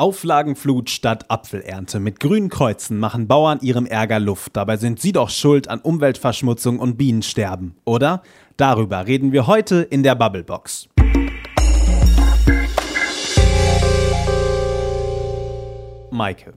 Auflagenflut 0.00 0.88
statt 0.88 1.26
Apfelernte. 1.28 2.00
Mit 2.00 2.20
grünen 2.20 2.48
Kreuzen 2.48 2.98
machen 2.98 3.28
Bauern 3.28 3.58
ihrem 3.60 3.84
Ärger 3.84 4.18
Luft. 4.18 4.56
Dabei 4.56 4.78
sind 4.78 4.98
sie 4.98 5.12
doch 5.12 5.28
schuld 5.28 5.68
an 5.68 5.78
Umweltverschmutzung 5.78 6.78
und 6.78 6.96
Bienensterben, 6.96 7.74
oder? 7.84 8.22
Darüber 8.56 9.06
reden 9.06 9.32
wir 9.32 9.46
heute 9.46 9.82
in 9.82 10.02
der 10.02 10.14
Bubblebox. 10.14 10.88
Maike. 16.10 16.54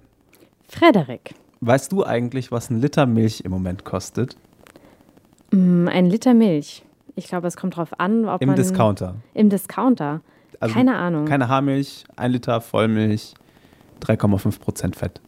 Frederik. 0.70 1.36
Weißt 1.60 1.92
du 1.92 2.06
eigentlich, 2.06 2.50
was 2.50 2.70
ein 2.70 2.80
Liter 2.80 3.06
Milch 3.06 3.42
im 3.42 3.52
Moment 3.52 3.84
kostet? 3.84 4.38
Mm, 5.52 5.90
ein 5.90 6.06
Liter 6.06 6.34
Milch. 6.34 6.86
Ich 7.18 7.28
glaube, 7.28 7.48
es 7.48 7.58
kommt 7.58 7.76
drauf 7.76 8.00
an, 8.00 8.24
ob 8.24 8.42
Im 8.42 8.48
man. 8.48 8.56
Discounter. 8.56 9.16
Im 9.34 9.50
Discounter. 9.50 10.22
Also 10.64 10.76
keine 10.76 10.96
Ahnung. 10.96 11.26
Keine 11.26 11.50
Haarmilch, 11.50 12.06
ein 12.16 12.32
Liter 12.32 12.62
Vollmilch, 12.62 13.34
3,5 14.02 14.62
Prozent 14.62 14.96
Fett. 14.96 15.20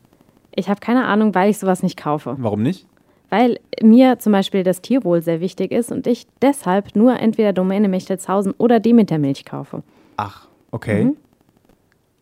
Ich 0.56 0.70
habe 0.70 0.80
keine 0.80 1.06
Ahnung, 1.06 1.36
weil 1.36 1.50
ich 1.50 1.58
sowas 1.58 1.84
nicht 1.84 1.98
kaufe. 1.98 2.36
Warum 2.40 2.64
nicht? 2.64 2.88
Weil 3.30 3.60
mir 3.84 4.18
zum 4.20 4.32
Beispiel 4.32 4.64
das 4.64 4.82
Tierwohl 4.82 5.22
sehr 5.22 5.42
wichtig 5.42 5.74
ist 5.74 5.92
und 5.92 6.08
ich 6.08 6.26
deshalb 6.42 6.96
nur 6.96 7.20
entweder 7.20 7.52
Domäne 7.52 7.90
Mechtelshausen 7.90 8.54
oder 8.58 8.80
Demeter 8.80 9.18
Milch 9.18 9.44
kaufe. 9.44 9.84
Ach, 10.16 10.48
okay. 10.72 11.04
Mhm. 11.04 11.18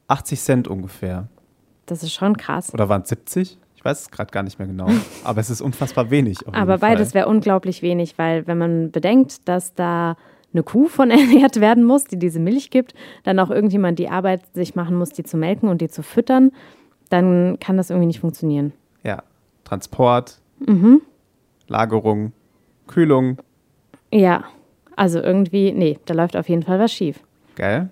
80 0.08 0.42
Cent 0.42 0.68
ungefähr. 0.68 1.28
Das 1.86 2.02
ist 2.02 2.14
schon 2.14 2.36
krass. 2.36 2.74
Oder 2.74 2.90
waren 2.90 3.04
es 3.04 3.10
70? 3.10 3.60
Ich 3.76 3.86
weiß 3.86 4.02
es 4.02 4.10
gerade 4.10 4.32
gar 4.32 4.42
nicht 4.42 4.58
mehr 4.58 4.68
genau. 4.68 4.88
Aber 5.24 5.40
es 5.40 5.52
ist 5.52 5.62
unfassbar 5.62 6.10
wenig. 6.10 6.40
Aber 6.52 6.80
beides 6.80 7.14
wäre 7.14 7.28
unglaublich 7.28 7.84
wenig, 7.84 8.18
weil 8.18 8.48
wenn 8.48 8.58
man 8.58 8.90
bedenkt, 8.90 9.48
dass 9.48 9.76
da 9.76 10.16
eine 10.54 10.64
Kuh 10.64 10.88
von 10.88 11.10
ernährt 11.12 11.60
werden 11.60 11.84
muss, 11.84 12.06
die 12.06 12.18
diese 12.18 12.40
Milch 12.40 12.70
gibt, 12.70 12.94
dann 13.24 13.40
auch 13.40 13.50
irgendjemand 13.50 14.00
die 14.00 14.10
Arbeit 14.10 14.42
sich 14.54 14.76
machen 14.76 14.96
muss, 14.98 15.10
die 15.10 15.24
zu 15.24 15.38
melken 15.38 15.70
und 15.70 15.82
die 15.82 15.90
zu 15.90 16.04
füttern, 16.04 16.52
dann 17.10 17.58
kann 17.60 17.78
das 17.78 17.90
irgendwie 17.90 18.08
nicht 18.08 18.20
funktionieren. 18.20 18.72
Ja. 19.04 19.24
Transport, 19.66 20.40
Mhm. 20.66 21.02
Lagerung, 21.68 22.32
Kühlung, 22.88 23.38
Ja, 24.12 24.44
also 24.96 25.20
irgendwie, 25.20 25.72
nee, 25.72 25.98
da 26.06 26.14
läuft 26.14 26.36
auf 26.38 26.48
jeden 26.50 26.64
Fall 26.64 26.80
was 26.80 26.92
schief. 26.94 27.20
gell? 27.56 27.90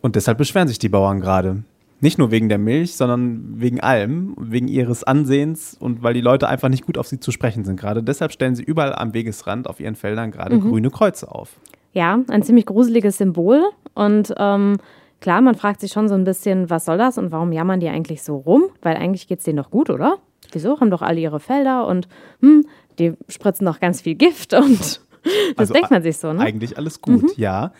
Und 0.00 0.16
deshalb 0.16 0.38
beschweren 0.38 0.68
sich 0.68 0.78
die 0.78 0.88
Bauern 0.88 1.20
gerade. 1.20 1.62
Nicht 2.00 2.16
nur 2.18 2.30
wegen 2.30 2.48
der 2.48 2.58
Milch, 2.58 2.94
sondern 2.96 3.60
wegen 3.60 3.80
allem, 3.80 4.34
wegen 4.38 4.68
ihres 4.68 5.02
Ansehens 5.02 5.76
und 5.78 6.02
weil 6.02 6.14
die 6.14 6.20
Leute 6.20 6.48
einfach 6.48 6.68
nicht 6.68 6.86
gut 6.86 6.96
auf 6.96 7.08
sie 7.08 7.18
zu 7.18 7.32
sprechen 7.32 7.64
sind 7.64 7.78
gerade. 7.78 8.02
Deshalb 8.04 8.30
stellen 8.32 8.54
sie 8.54 8.62
überall 8.62 8.94
am 8.94 9.14
Wegesrand 9.14 9.68
auf 9.68 9.80
ihren 9.80 9.96
Feldern 9.96 10.30
gerade 10.30 10.56
Mhm. 10.56 10.60
grüne 10.70 10.90
Kreuze 10.90 11.30
auf. 11.30 11.50
Ja, 11.92 12.20
ein 12.28 12.42
ziemlich 12.44 12.66
gruseliges 12.66 13.18
Symbol. 13.18 13.62
Und 13.94 14.32
ähm, 14.38 14.76
klar, 15.20 15.40
man 15.40 15.56
fragt 15.56 15.80
sich 15.80 15.90
schon 15.90 16.08
so 16.08 16.14
ein 16.14 16.22
bisschen, 16.24 16.70
was 16.70 16.84
soll 16.84 16.98
das 16.98 17.18
und 17.18 17.32
warum 17.32 17.50
jammern 17.52 17.80
die 17.80 17.88
eigentlich 17.88 18.22
so 18.22 18.36
rum? 18.36 18.64
Weil 18.82 18.96
eigentlich 18.96 19.26
geht 19.26 19.38
es 19.40 19.44
denen 19.44 19.56
doch 19.56 19.70
gut, 19.70 19.90
oder? 19.90 20.18
Wieso? 20.52 20.78
Haben 20.80 20.90
doch 20.90 21.02
alle 21.02 21.18
ihre 21.18 21.40
Felder 21.40 21.86
und 21.88 22.06
hm, 22.40 22.64
die 23.00 23.14
spritzen 23.28 23.66
doch 23.66 23.80
ganz 23.80 24.02
viel 24.02 24.14
Gift 24.14 24.54
und 24.54 24.78
das 25.56 25.56
Also 25.56 25.74
denkt 25.74 25.90
man 25.90 26.02
sich 26.04 26.16
so, 26.18 26.32
ne? 26.32 26.40
Eigentlich 26.40 26.78
alles 26.78 27.00
gut, 27.02 27.36
ja. 27.36 27.72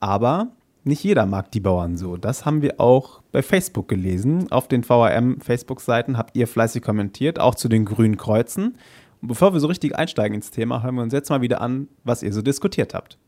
Aber 0.00 0.48
nicht 0.84 1.02
jeder 1.02 1.24
mag 1.24 1.50
die 1.50 1.60
Bauern 1.60 1.96
so. 1.96 2.16
Das 2.18 2.44
haben 2.44 2.60
wir 2.60 2.78
auch 2.78 3.22
bei 3.32 3.42
Facebook 3.42 3.88
gelesen. 3.88 4.52
Auf 4.52 4.68
den 4.68 4.84
VRM-Facebook-Seiten 4.84 6.18
habt 6.18 6.36
ihr 6.36 6.46
fleißig 6.46 6.82
kommentiert, 6.82 7.40
auch 7.40 7.54
zu 7.54 7.68
den 7.68 7.86
grünen 7.86 8.18
Kreuzen. 8.18 8.76
Und 9.22 9.28
bevor 9.28 9.54
wir 9.54 9.60
so 9.60 9.66
richtig 9.66 9.96
einsteigen 9.96 10.34
ins 10.34 10.50
Thema, 10.50 10.82
hören 10.82 10.96
wir 10.96 11.02
uns 11.02 11.14
jetzt 11.14 11.30
mal 11.30 11.40
wieder 11.40 11.62
an, 11.62 11.88
was 12.04 12.22
ihr 12.22 12.32
so 12.34 12.42
diskutiert 12.42 12.92
habt. 12.92 13.18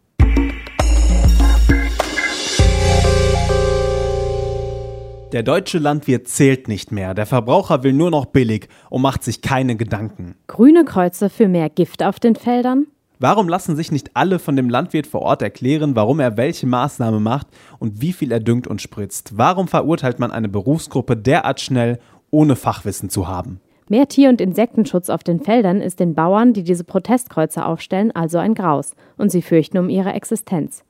Der 5.32 5.42
deutsche 5.42 5.78
Landwirt 5.78 6.28
zählt 6.28 6.68
nicht 6.68 6.92
mehr. 6.92 7.14
Der 7.14 7.26
Verbraucher 7.26 7.82
will 7.82 7.92
nur 7.92 8.10
noch 8.10 8.26
billig 8.26 8.68
und 8.90 9.02
macht 9.02 9.24
sich 9.24 9.40
keine 9.40 9.76
Gedanken. 9.76 10.36
Grüne 10.46 10.84
Kreuze 10.84 11.30
für 11.30 11.48
mehr 11.48 11.68
Gift 11.68 12.02
auf 12.02 12.20
den 12.20 12.36
Feldern? 12.36 12.86
Warum 13.18 13.48
lassen 13.48 13.76
sich 13.76 13.90
nicht 13.90 14.10
alle 14.12 14.38
von 14.38 14.56
dem 14.56 14.68
Landwirt 14.68 15.06
vor 15.06 15.22
Ort 15.22 15.40
erklären, 15.40 15.96
warum 15.96 16.20
er 16.20 16.36
welche 16.36 16.66
Maßnahme 16.66 17.18
macht 17.18 17.46
und 17.78 18.02
wie 18.02 18.12
viel 18.12 18.30
er 18.30 18.40
düngt 18.40 18.66
und 18.66 18.82
spritzt? 18.82 19.38
Warum 19.38 19.68
verurteilt 19.68 20.18
man 20.18 20.30
eine 20.30 20.50
Berufsgruppe 20.50 21.16
derart 21.16 21.62
schnell, 21.62 21.98
ohne 22.30 22.56
Fachwissen 22.56 23.08
zu 23.08 23.26
haben? 23.26 23.60
Mehr 23.88 24.06
Tier- 24.08 24.28
und 24.28 24.42
Insektenschutz 24.42 25.08
auf 25.08 25.22
den 25.22 25.40
Feldern 25.40 25.80
ist 25.80 25.98
den 25.98 26.14
Bauern, 26.14 26.52
die 26.52 26.62
diese 26.62 26.84
Protestkreuze 26.84 27.64
aufstellen, 27.64 28.10
also 28.14 28.36
ein 28.36 28.54
Graus. 28.54 28.94
Und 29.16 29.30
sie 29.30 29.42
fürchten 29.42 29.78
um 29.78 29.88
ihre 29.88 30.12
Existenz. 30.12 30.82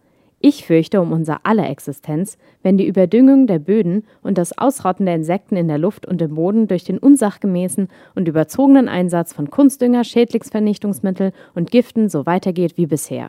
Ich 0.49 0.65
fürchte 0.65 1.01
um 1.01 1.11
unser 1.11 1.41
aller 1.43 1.69
Existenz, 1.69 2.39
wenn 2.63 2.79
die 2.79 2.87
Überdüngung 2.87 3.49
der 3.49 3.59
Böden 3.59 4.05
und 4.23 4.39
das 4.39 4.57
Ausrotten 4.57 5.05
der 5.05 5.17
Insekten 5.17 5.57
in 5.57 5.67
der 5.67 5.77
Luft 5.77 6.07
und 6.07 6.23
im 6.23 6.37
Boden 6.37 6.69
durch 6.69 6.85
den 6.85 6.99
unsachgemäßen 6.99 7.89
und 8.15 8.29
überzogenen 8.29 8.89
Einsatz 8.89 9.33
von 9.33 9.51
Kunstdünger, 9.51 10.05
Schädlingsvernichtungsmittel 10.05 11.33
und 11.57 11.73
Giften 11.73 12.09
so 12.09 12.27
weitergeht 12.27 12.77
wie 12.77 12.87
bisher. 12.87 13.29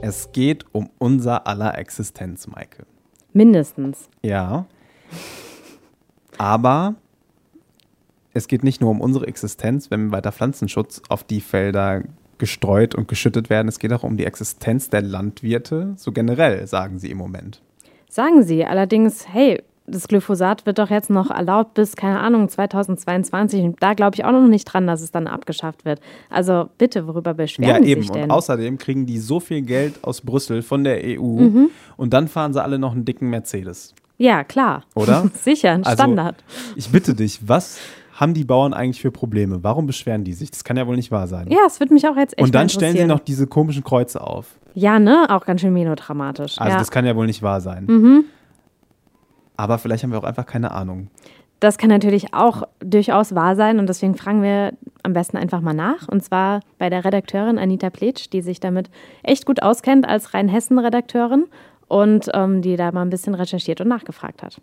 Es 0.00 0.30
geht 0.30 0.66
um 0.70 0.90
unser 0.98 1.48
aller 1.48 1.76
Existenz, 1.76 2.46
Maike. 2.46 2.86
Mindestens. 3.32 4.08
Ja. 4.22 4.66
Aber 6.38 6.94
es 8.34 8.48
geht 8.48 8.62
nicht 8.64 8.80
nur 8.80 8.90
um 8.90 9.00
unsere 9.00 9.26
Existenz, 9.26 9.90
wenn 9.90 10.12
weiter 10.12 10.32
Pflanzenschutz 10.32 11.00
auf 11.08 11.24
die 11.24 11.40
Felder 11.40 12.02
gestreut 12.38 12.94
und 12.94 13.08
geschüttet 13.08 13.48
werden. 13.48 13.68
Es 13.68 13.78
geht 13.78 13.92
auch 13.92 14.02
um 14.02 14.16
die 14.16 14.24
Existenz 14.26 14.90
der 14.90 15.02
Landwirte, 15.02 15.94
so 15.96 16.12
generell, 16.12 16.66
sagen 16.66 16.98
sie 16.98 17.10
im 17.10 17.18
Moment. 17.18 17.62
Sagen 18.08 18.42
sie 18.42 18.64
allerdings, 18.64 19.26
hey, 19.32 19.62
das 19.86 20.08
Glyphosat 20.08 20.64
wird 20.66 20.78
doch 20.78 20.88
jetzt 20.90 21.10
noch 21.10 21.30
erlaubt 21.30 21.74
bis, 21.74 21.94
keine 21.94 22.18
Ahnung, 22.20 22.48
2022. 22.48 23.62
Und 23.62 23.82
da 23.82 23.92
glaube 23.94 24.16
ich 24.16 24.24
auch 24.24 24.32
noch 24.32 24.46
nicht 24.48 24.64
dran, 24.64 24.86
dass 24.86 25.02
es 25.02 25.10
dann 25.12 25.26
abgeschafft 25.26 25.84
wird. 25.84 26.00
Also 26.30 26.70
bitte, 26.78 27.06
worüber 27.06 27.34
beschweren 27.34 27.82
Ja, 27.82 27.94
Sie 27.94 28.00
sich 28.00 28.10
denn? 28.10 28.24
Und 28.24 28.30
außerdem 28.30 28.78
kriegen 28.78 29.04
die 29.06 29.18
so 29.18 29.40
viel 29.40 29.60
Geld 29.62 30.02
aus 30.02 30.22
Brüssel 30.22 30.62
von 30.62 30.84
der 30.84 31.00
EU 31.04 31.22
Mhm. 31.22 31.70
und 31.96 32.12
dann 32.14 32.28
fahren 32.28 32.52
sie 32.54 32.62
alle 32.62 32.78
noch 32.78 32.92
einen 32.92 33.04
dicken 33.04 33.28
Mercedes. 33.30 33.94
ja, 34.16 34.42
klar. 34.44 34.84
Oder? 34.94 35.30
Sicher, 35.40 35.72
ein 35.72 35.84
Also, 35.84 36.02
Standard. 36.02 36.42
Ich 36.76 36.88
bitte 36.90 37.14
dich, 37.14 37.46
was 37.46 37.78
haben 38.14 38.34
die 38.34 38.44
Bauern 38.44 38.72
eigentlich 38.72 39.00
für 39.00 39.10
Probleme? 39.10 39.62
Warum 39.62 39.86
beschweren 39.86 40.24
die 40.24 40.32
sich? 40.32 40.50
Das 40.50 40.64
kann 40.64 40.76
ja 40.76 40.86
wohl 40.86 40.96
nicht 40.96 41.10
wahr 41.10 41.26
sein. 41.26 41.48
ja, 41.50 41.58
es 41.66 41.80
würde 41.80 41.94
mich 41.94 42.06
auch 42.06 42.16
jetzt 42.16 42.38
echt 42.38 42.42
und 42.42 42.54
dann 42.54 42.68
stellen 42.68 42.96
sie 42.96 43.04
noch 43.04 43.20
diese 43.20 43.46
komischen 43.46 43.84
Kreuze 43.84 44.20
auf. 44.20 44.46
Ja, 44.74 44.98
ne? 44.98 45.26
Auch 45.28 45.44
ganz 45.44 45.60
schön 45.60 45.72
melodramatisch. 45.72 46.58
Also 46.58 46.70
ja. 46.70 46.76
Mhm. 46.76 46.78
das 46.78 46.90
kann 46.90 47.06
ja 47.06 47.16
wohl 47.16 47.26
nicht 47.26 47.42
wahr 47.42 47.60
sein. 47.60 48.24
Aber 49.56 49.78
vielleicht 49.78 50.02
haben 50.02 50.10
wir 50.10 50.18
auch 50.18 50.24
einfach 50.24 50.46
keine 50.46 50.72
Ahnung. 50.72 51.08
Das 51.60 51.78
kann 51.78 51.88
natürlich 51.88 52.34
auch 52.34 52.64
durchaus 52.80 53.34
wahr 53.34 53.56
sein 53.56 53.78
und 53.78 53.88
deswegen 53.88 54.16
fragen 54.16 54.42
wir 54.42 54.74
am 55.02 55.12
besten 55.12 55.36
einfach 55.36 55.60
mal 55.60 55.72
nach. 55.72 56.08
Und 56.08 56.22
zwar 56.22 56.60
bei 56.78 56.90
der 56.90 57.04
Redakteurin 57.04 57.58
Anita 57.58 57.90
Pletsch, 57.90 58.26
die 58.32 58.42
sich 58.42 58.60
damit 58.60 58.90
echt 59.22 59.46
gut 59.46 59.62
auskennt 59.62 60.06
als 60.06 60.34
Rheinhessen-Redakteurin 60.34 61.46
und 61.88 62.28
ähm, 62.34 62.60
die 62.60 62.76
da 62.76 62.92
mal 62.92 63.02
ein 63.02 63.10
bisschen 63.10 63.34
recherchiert 63.34 63.80
und 63.80 63.88
nachgefragt 63.88 64.42
hat. 64.42 64.60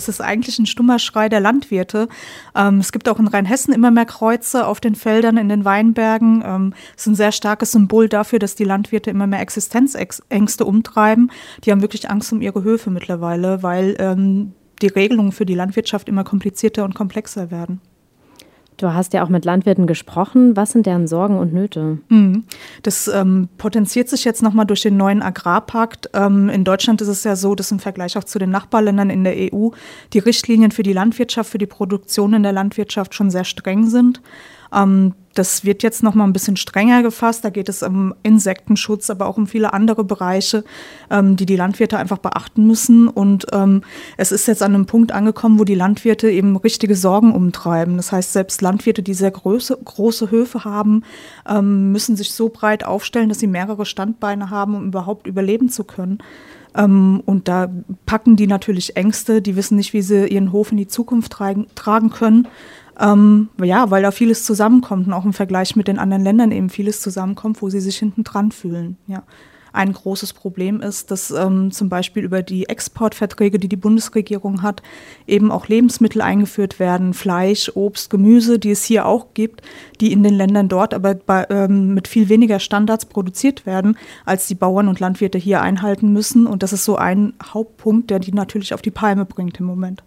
Es 0.00 0.08
ist 0.08 0.20
eigentlich 0.20 0.58
ein 0.58 0.66
stummer 0.66 0.98
Schrei 0.98 1.28
der 1.28 1.40
Landwirte. 1.40 2.08
Ähm, 2.54 2.78
es 2.78 2.90
gibt 2.90 3.08
auch 3.08 3.18
in 3.18 3.28
Rheinhessen 3.28 3.74
immer 3.74 3.90
mehr 3.90 4.06
Kreuze 4.06 4.66
auf 4.66 4.80
den 4.80 4.94
Feldern, 4.94 5.36
in 5.36 5.48
den 5.48 5.64
Weinbergen. 5.64 6.42
Ähm, 6.44 6.74
es 6.96 7.02
ist 7.02 7.06
ein 7.08 7.14
sehr 7.14 7.32
starkes 7.32 7.72
Symbol 7.72 8.08
dafür, 8.08 8.38
dass 8.38 8.54
die 8.54 8.64
Landwirte 8.64 9.10
immer 9.10 9.26
mehr 9.26 9.40
Existenzängste 9.40 10.64
umtreiben. 10.64 11.30
Die 11.64 11.70
haben 11.70 11.82
wirklich 11.82 12.08
Angst 12.08 12.32
um 12.32 12.40
ihre 12.40 12.62
Höfe 12.62 12.90
mittlerweile, 12.90 13.62
weil 13.62 13.96
ähm, 13.98 14.54
die 14.80 14.88
Regelungen 14.88 15.32
für 15.32 15.44
die 15.44 15.54
Landwirtschaft 15.54 16.08
immer 16.08 16.24
komplizierter 16.24 16.84
und 16.84 16.94
komplexer 16.94 17.50
werden. 17.50 17.80
Du 18.80 18.94
hast 18.94 19.12
ja 19.12 19.22
auch 19.22 19.28
mit 19.28 19.44
Landwirten 19.44 19.86
gesprochen. 19.86 20.56
Was 20.56 20.72
sind 20.72 20.86
deren 20.86 21.06
Sorgen 21.06 21.38
und 21.38 21.52
Nöte? 21.52 21.98
Mhm. 22.08 22.44
Das 22.82 23.08
ähm, 23.08 23.50
potenziert 23.58 24.08
sich 24.08 24.24
jetzt 24.24 24.42
nochmal 24.42 24.64
durch 24.64 24.80
den 24.80 24.96
neuen 24.96 25.20
Agrarpakt. 25.20 26.08
Ähm, 26.14 26.48
in 26.48 26.64
Deutschland 26.64 27.02
ist 27.02 27.08
es 27.08 27.22
ja 27.24 27.36
so, 27.36 27.54
dass 27.54 27.70
im 27.70 27.78
Vergleich 27.78 28.16
auch 28.16 28.24
zu 28.24 28.38
den 28.38 28.48
Nachbarländern 28.48 29.10
in 29.10 29.22
der 29.22 29.34
EU 29.36 29.68
die 30.14 30.18
Richtlinien 30.18 30.70
für 30.70 30.82
die 30.82 30.94
Landwirtschaft, 30.94 31.50
für 31.50 31.58
die 31.58 31.66
Produktion 31.66 32.32
in 32.32 32.42
der 32.42 32.52
Landwirtschaft 32.52 33.14
schon 33.14 33.30
sehr 33.30 33.44
streng 33.44 33.86
sind. 33.86 34.22
Ähm, 34.72 35.14
das 35.34 35.64
wird 35.64 35.82
jetzt 35.84 36.02
nochmal 36.02 36.26
ein 36.26 36.32
bisschen 36.32 36.56
strenger 36.56 37.02
gefasst. 37.02 37.44
Da 37.44 37.50
geht 37.50 37.68
es 37.68 37.82
um 37.82 38.14
Insektenschutz, 38.22 39.10
aber 39.10 39.26
auch 39.26 39.36
um 39.36 39.46
viele 39.46 39.72
andere 39.72 40.02
Bereiche, 40.02 40.64
ähm, 41.08 41.36
die 41.36 41.46
die 41.46 41.56
Landwirte 41.56 41.98
einfach 41.98 42.18
beachten 42.18 42.66
müssen. 42.66 43.06
Und 43.06 43.46
ähm, 43.52 43.82
es 44.16 44.32
ist 44.32 44.48
jetzt 44.48 44.62
an 44.62 44.74
einem 44.74 44.86
Punkt 44.86 45.12
angekommen, 45.12 45.58
wo 45.58 45.64
die 45.64 45.76
Landwirte 45.76 46.30
eben 46.30 46.56
richtige 46.56 46.96
Sorgen 46.96 47.32
umtreiben. 47.32 47.96
Das 47.96 48.10
heißt, 48.10 48.32
selbst 48.32 48.60
Landwirte, 48.60 49.02
die 49.02 49.14
sehr 49.14 49.30
große, 49.30 49.78
große 49.84 50.30
Höfe 50.30 50.64
haben, 50.64 51.04
ähm, 51.48 51.92
müssen 51.92 52.16
sich 52.16 52.32
so 52.32 52.48
breit 52.48 52.84
aufstellen, 52.84 53.28
dass 53.28 53.38
sie 53.38 53.46
mehrere 53.46 53.86
Standbeine 53.86 54.50
haben, 54.50 54.74
um 54.74 54.86
überhaupt 54.88 55.28
überleben 55.28 55.68
zu 55.68 55.84
können. 55.84 56.18
Ähm, 56.76 57.22
und 57.26 57.48
da 57.48 57.70
packen 58.06 58.36
die 58.36 58.46
natürlich 58.46 58.96
Ängste, 58.96 59.42
die 59.42 59.56
wissen 59.56 59.76
nicht, 59.76 59.92
wie 59.92 60.02
sie 60.02 60.26
ihren 60.26 60.52
Hof 60.52 60.70
in 60.70 60.78
die 60.78 60.86
Zukunft 60.88 61.32
tragen, 61.32 61.66
tragen 61.74 62.10
können. 62.10 62.48
Ähm, 63.00 63.48
ja, 63.62 63.90
weil 63.90 64.02
da 64.02 64.10
vieles 64.10 64.44
zusammenkommt 64.44 65.06
und 65.06 65.12
auch 65.14 65.24
im 65.24 65.32
Vergleich 65.32 65.74
mit 65.74 65.88
den 65.88 65.98
anderen 65.98 66.22
Ländern 66.22 66.52
eben 66.52 66.68
vieles 66.68 67.00
zusammenkommt, 67.00 67.62
wo 67.62 67.70
sie 67.70 67.80
sich 67.80 67.96
hinten 67.96 68.24
dran 68.24 68.52
fühlen. 68.52 68.98
Ja. 69.06 69.22
Ein 69.72 69.92
großes 69.92 70.32
Problem 70.32 70.80
ist, 70.80 71.10
dass 71.10 71.30
ähm, 71.30 71.70
zum 71.70 71.88
Beispiel 71.88 72.24
über 72.24 72.42
die 72.42 72.68
Exportverträge, 72.68 73.58
die 73.58 73.68
die 73.68 73.76
Bundesregierung 73.76 74.62
hat, 74.62 74.82
eben 75.26 75.52
auch 75.52 75.68
Lebensmittel 75.68 76.22
eingeführt 76.22 76.80
werden, 76.80 77.14
Fleisch, 77.14 77.70
Obst, 77.74 78.10
Gemüse, 78.10 78.58
die 78.58 78.72
es 78.72 78.84
hier 78.84 79.06
auch 79.06 79.28
gibt, 79.32 79.62
die 80.00 80.12
in 80.12 80.24
den 80.24 80.34
Ländern 80.34 80.68
dort 80.68 80.92
aber 80.92 81.14
bei, 81.14 81.46
ähm, 81.50 81.94
mit 81.94 82.08
viel 82.08 82.28
weniger 82.28 82.58
Standards 82.58 83.06
produziert 83.06 83.64
werden, 83.64 83.96
als 84.24 84.48
die 84.48 84.56
Bauern 84.56 84.88
und 84.88 84.98
Landwirte 84.98 85.38
hier 85.38 85.62
einhalten 85.62 86.12
müssen. 86.12 86.46
Und 86.46 86.62
das 86.64 86.72
ist 86.72 86.84
so 86.84 86.96
ein 86.96 87.34
Hauptpunkt, 87.42 88.10
der 88.10 88.18
die 88.18 88.32
natürlich 88.32 88.74
auf 88.74 88.82
die 88.82 88.90
Palme 88.90 89.24
bringt 89.24 89.60
im 89.60 89.66
Moment. 89.66 90.02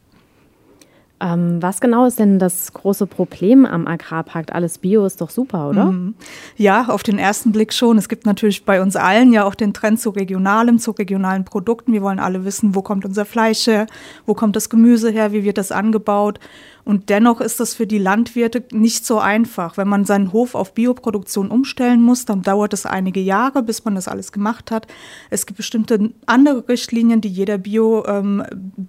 Ähm, 1.24 1.62
was 1.62 1.80
genau 1.80 2.06
ist 2.06 2.20
denn 2.20 2.38
das 2.38 2.74
große 2.74 3.08
Problem 3.08 3.66
am 3.66 3.88
Agrarpakt? 3.88 4.52
Alles 4.52 4.78
Bio 4.78 5.06
ist 5.06 5.22
doch 5.22 5.30
super, 5.30 5.70
oder? 5.70 5.86
Mhm. 5.86 6.16
Ja, 6.58 6.88
auf 6.90 7.02
den 7.02 7.18
ersten 7.18 7.54
Blick 7.54 7.72
schon. 7.72 7.98
Es 7.98 8.10
gibt 8.10 8.26
natürlich 8.26 8.66
bei 8.66 8.82
uns 8.82 8.98
allen 8.98 9.32
ja 9.32 9.46
auch 9.46 9.56
den 9.56 9.74
Trend 9.74 10.02
zu 10.02 10.10
regionalem, 10.10 10.80
zu 10.80 10.92
regionalen 10.92 11.46
Produkten. 11.46 11.94
Wir 11.94 12.02
wollen 12.02 12.20
alle 12.20 12.44
wissen, 12.44 12.76
wo 12.76 12.82
kommt 12.82 13.06
unser 13.06 13.24
Fleisch 13.24 13.68
her, 13.68 13.88
wo 14.26 14.34
kommt 14.34 14.58
das 14.58 14.70
Gemüse 14.70 15.12
her, 15.12 15.32
wie 15.32 15.46
wird 15.46 15.58
das 15.58 15.72
angebaut. 15.72 16.42
Und 16.86 17.10
dennoch 17.10 17.40
ist 17.40 17.60
das 17.60 17.74
für 17.74 17.88
die 17.88 17.98
Landwirte 17.98 18.64
nicht 18.72 19.06
so 19.06 19.20
einfach. 19.20 19.78
Wenn 19.78 19.88
man 19.88 20.06
seinen 20.06 20.34
Hof 20.34 20.56
auf 20.56 20.74
Bioproduktion 20.74 21.50
umstellen 21.50 22.02
muss, 22.02 22.26
dann 22.26 22.42
dauert 22.42 22.74
es 22.74 22.86
einige 22.86 23.22
Jahre, 23.22 23.64
bis 23.64 23.86
man 23.86 23.96
das 23.96 24.08
alles 24.08 24.32
gemacht 24.32 24.72
hat. 24.72 24.88
Es 25.30 25.46
gibt 25.46 25.58
bestimmte 25.58 26.12
andere 26.26 26.68
Richtlinien, 26.68 27.22
die 27.22 27.30
jeder 27.30 27.58
Bio, 27.58 28.06
ähm, 28.06 28.44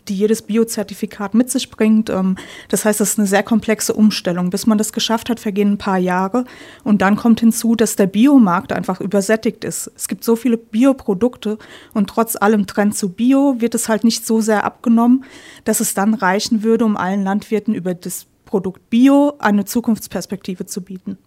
die 0.09 0.17
jedes 0.17 0.43
Biozertifikat 0.43 1.35
mit 1.35 1.51
sich 1.51 1.71
bringt. 1.71 2.11
Ähm, 2.11 2.37
das 2.69 2.85
heißt, 2.85 3.01
es 3.01 3.11
ist 3.11 3.19
eine 3.19 3.29
sehr 3.29 3.43
komplexe 3.43 3.93
Umstellung. 3.93 4.51
Bis 4.51 4.67
man 4.67 4.79
das 4.79 4.93
geschafft 4.93 5.31
hat, 5.31 5.39
vergehen 5.39 5.73
ein 5.73 5.79
paar 5.79 5.99
Jahre. 5.99 6.45
Und 6.83 7.01
dann 7.01 7.17
kommt 7.17 7.41
hinzu, 7.41 7.77
dass 7.77 7.97
der 7.97 8.07
Biomarkt 8.07 8.73
einfach 8.73 9.01
übersättigt 9.01 9.65
ist. 9.65 9.91
Es 9.95 10.09
gibt 10.09 10.25
so 10.25 10.37
viele 10.37 10.57
Bioprodukte 10.57 11.59
und 11.93 12.11
trotz 12.11 12.37
allem 12.37 12.67
Trend 12.67 12.97
zu 12.97 13.11
Bio 13.11 13.57
wird 13.59 13.75
es 13.75 13.89
halt 13.89 14.05
nicht 14.05 14.27
so 14.27 14.41
sehr 14.41 14.65
abgenommen, 14.65 15.25
dass 15.65 15.81
es 15.81 15.95
dann 15.95 16.15
reichen 16.15 16.63
würde, 16.63 16.85
um 16.85 16.97
allen 16.97 17.23
Landwirten 17.23 17.75
über 17.85 17.95
das 17.95 18.27
Produkt 18.47 18.89
Bio 18.89 19.35
eine 19.39 19.67
Zukunftsperspektive 19.67 20.65
zu 20.65 20.83
bieten. 20.83 21.19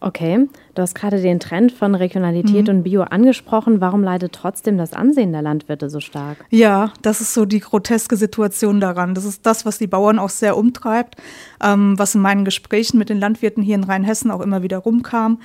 Okay, 0.00 0.48
du 0.74 0.82
hast 0.82 0.96
gerade 0.96 1.22
den 1.22 1.38
Trend 1.38 1.70
von 1.70 1.94
Regionalität 1.94 2.66
mhm. 2.66 2.74
und 2.74 2.82
Bio 2.82 3.02
angesprochen. 3.02 3.80
Warum 3.80 4.02
leidet 4.02 4.32
trotzdem 4.32 4.76
das 4.76 4.92
Ansehen 4.92 5.30
der 5.30 5.42
Landwirte 5.42 5.88
so 5.88 6.00
stark? 6.00 6.44
Ja, 6.50 6.92
das 7.02 7.20
ist 7.20 7.34
so 7.34 7.44
die 7.44 7.60
groteske 7.60 8.16
Situation 8.16 8.80
daran. 8.80 9.14
Das 9.14 9.24
ist 9.24 9.46
das, 9.46 9.64
was 9.64 9.78
die 9.78 9.86
Bauern 9.86 10.18
auch 10.18 10.30
sehr 10.30 10.56
umtreibt, 10.56 11.14
ähm, 11.62 11.96
was 11.96 12.16
in 12.16 12.20
meinen 12.20 12.44
Gesprächen 12.44 12.98
mit 12.98 13.10
den 13.10 13.20
Landwirten 13.20 13.62
hier 13.62 13.76
in 13.76 13.84
Rheinhessen 13.84 14.32
auch 14.32 14.40
immer 14.40 14.64
wieder 14.64 14.78
rumkam. 14.78 15.38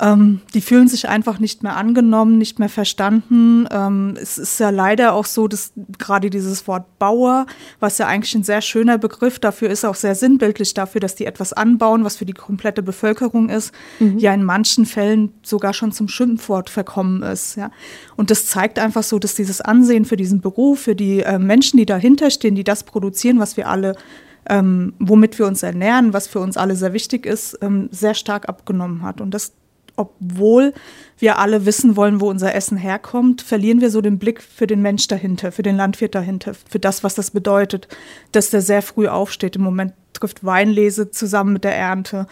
Ähm, 0.00 0.40
die 0.54 0.60
fühlen 0.60 0.86
sich 0.86 1.08
einfach 1.08 1.38
nicht 1.40 1.62
mehr 1.62 1.76
angenommen, 1.76 2.38
nicht 2.38 2.58
mehr 2.58 2.68
verstanden. 2.68 3.66
Ähm, 3.70 4.16
es 4.20 4.38
ist 4.38 4.60
ja 4.60 4.70
leider 4.70 5.12
auch 5.12 5.24
so, 5.24 5.48
dass 5.48 5.72
gerade 5.98 6.30
dieses 6.30 6.68
Wort 6.68 6.98
Bauer, 6.98 7.46
was 7.80 7.98
ja 7.98 8.06
eigentlich 8.06 8.34
ein 8.34 8.44
sehr 8.44 8.60
schöner 8.60 8.98
Begriff 8.98 9.38
dafür 9.38 9.70
ist, 9.70 9.84
auch 9.84 9.96
sehr 9.96 10.14
sinnbildlich 10.14 10.74
dafür, 10.74 11.00
dass 11.00 11.16
die 11.16 11.26
etwas 11.26 11.52
anbauen, 11.52 12.04
was 12.04 12.16
für 12.16 12.26
die 12.26 12.32
komplette 12.32 12.82
Bevölkerung 12.82 13.48
ist, 13.48 13.72
mhm. 13.98 14.18
ja 14.18 14.32
in 14.32 14.44
manchen 14.44 14.86
Fällen 14.86 15.32
sogar 15.42 15.72
schon 15.74 15.90
zum 15.90 16.08
Schimpfwort 16.08 16.70
verkommen 16.70 17.22
ist. 17.22 17.56
Ja. 17.56 17.70
Und 18.16 18.30
das 18.30 18.46
zeigt 18.46 18.78
einfach 18.78 19.02
so, 19.02 19.18
dass 19.18 19.34
dieses 19.34 19.60
Ansehen 19.60 20.04
für 20.04 20.16
diesen 20.16 20.40
Beruf, 20.40 20.80
für 20.80 20.94
die 20.94 21.20
äh, 21.20 21.38
Menschen, 21.38 21.76
die 21.76 21.86
dahinter 21.86 22.30
stehen, 22.30 22.54
die 22.54 22.64
das 22.64 22.84
produzieren, 22.84 23.40
was 23.40 23.56
wir 23.56 23.68
alle 23.68 23.96
ähm, 24.48 24.94
womit 24.98 25.38
wir 25.38 25.46
uns 25.46 25.62
ernähren, 25.62 26.14
was 26.14 26.26
für 26.26 26.40
uns 26.40 26.56
alle 26.56 26.74
sehr 26.74 26.94
wichtig 26.94 27.26
ist, 27.26 27.58
ähm, 27.60 27.88
sehr 27.92 28.14
stark 28.14 28.48
abgenommen 28.48 29.02
hat. 29.02 29.20
Und 29.20 29.32
das 29.32 29.52
obwohl 29.98 30.72
wir 31.18 31.38
alle 31.38 31.66
wissen 31.66 31.96
wollen, 31.96 32.20
wo 32.20 32.30
unser 32.30 32.54
Essen 32.54 32.76
herkommt, 32.76 33.42
verlieren 33.42 33.80
wir 33.80 33.90
so 33.90 34.00
den 34.00 34.18
Blick 34.18 34.42
für 34.42 34.66
den 34.66 34.80
Mensch 34.80 35.08
dahinter, 35.08 35.52
für 35.52 35.62
den 35.62 35.76
Landwirt 35.76 36.14
dahinter, 36.14 36.54
für 36.54 36.78
das, 36.78 37.02
was 37.02 37.14
das 37.14 37.32
bedeutet, 37.32 37.88
dass 38.32 38.50
der 38.50 38.62
sehr 38.62 38.82
früh 38.82 39.08
aufsteht. 39.08 39.56
Im 39.56 39.62
Moment 39.62 39.92
trifft 40.12 40.44
Weinlese 40.44 41.10
zusammen 41.10 41.52
mit 41.52 41.64
der 41.64 41.76
Ernte. 41.76 42.26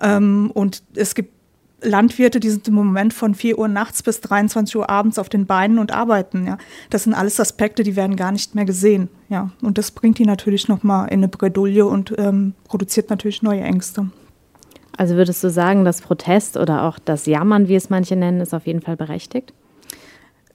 Ähm, 0.00 0.50
und 0.54 0.82
es 0.94 1.14
gibt 1.14 1.32
Landwirte, 1.80 2.40
die 2.40 2.50
sind 2.50 2.66
im 2.66 2.74
Moment 2.74 3.14
von 3.14 3.34
4 3.34 3.58
Uhr 3.58 3.68
nachts 3.68 4.02
bis 4.02 4.20
23 4.20 4.76
Uhr 4.76 4.90
abends 4.90 5.18
auf 5.18 5.28
den 5.28 5.46
Beinen 5.46 5.78
und 5.78 5.92
arbeiten. 5.92 6.46
Ja. 6.46 6.58
Das 6.90 7.04
sind 7.04 7.14
alles 7.14 7.38
Aspekte, 7.38 7.82
die 7.82 7.96
werden 7.96 8.16
gar 8.16 8.32
nicht 8.32 8.54
mehr 8.54 8.64
gesehen. 8.64 9.08
Ja. 9.28 9.50
Und 9.62 9.78
das 9.78 9.90
bringt 9.92 10.18
die 10.18 10.26
natürlich 10.26 10.68
nochmal 10.68 11.08
in 11.08 11.20
eine 11.20 11.28
Bredouille 11.28 11.86
und 11.86 12.14
ähm, 12.18 12.54
produziert 12.64 13.10
natürlich 13.10 13.42
neue 13.42 13.60
Ängste. 13.60 14.08
Also 14.98 15.14
würdest 15.14 15.42
du 15.44 15.48
sagen, 15.48 15.84
das 15.84 16.02
Protest 16.02 16.56
oder 16.56 16.82
auch 16.82 16.98
das 16.98 17.26
Jammern, 17.26 17.68
wie 17.68 17.76
es 17.76 17.88
manche 17.88 18.16
nennen, 18.16 18.40
ist 18.40 18.52
auf 18.52 18.66
jeden 18.66 18.82
Fall 18.82 18.96
berechtigt? 18.96 19.54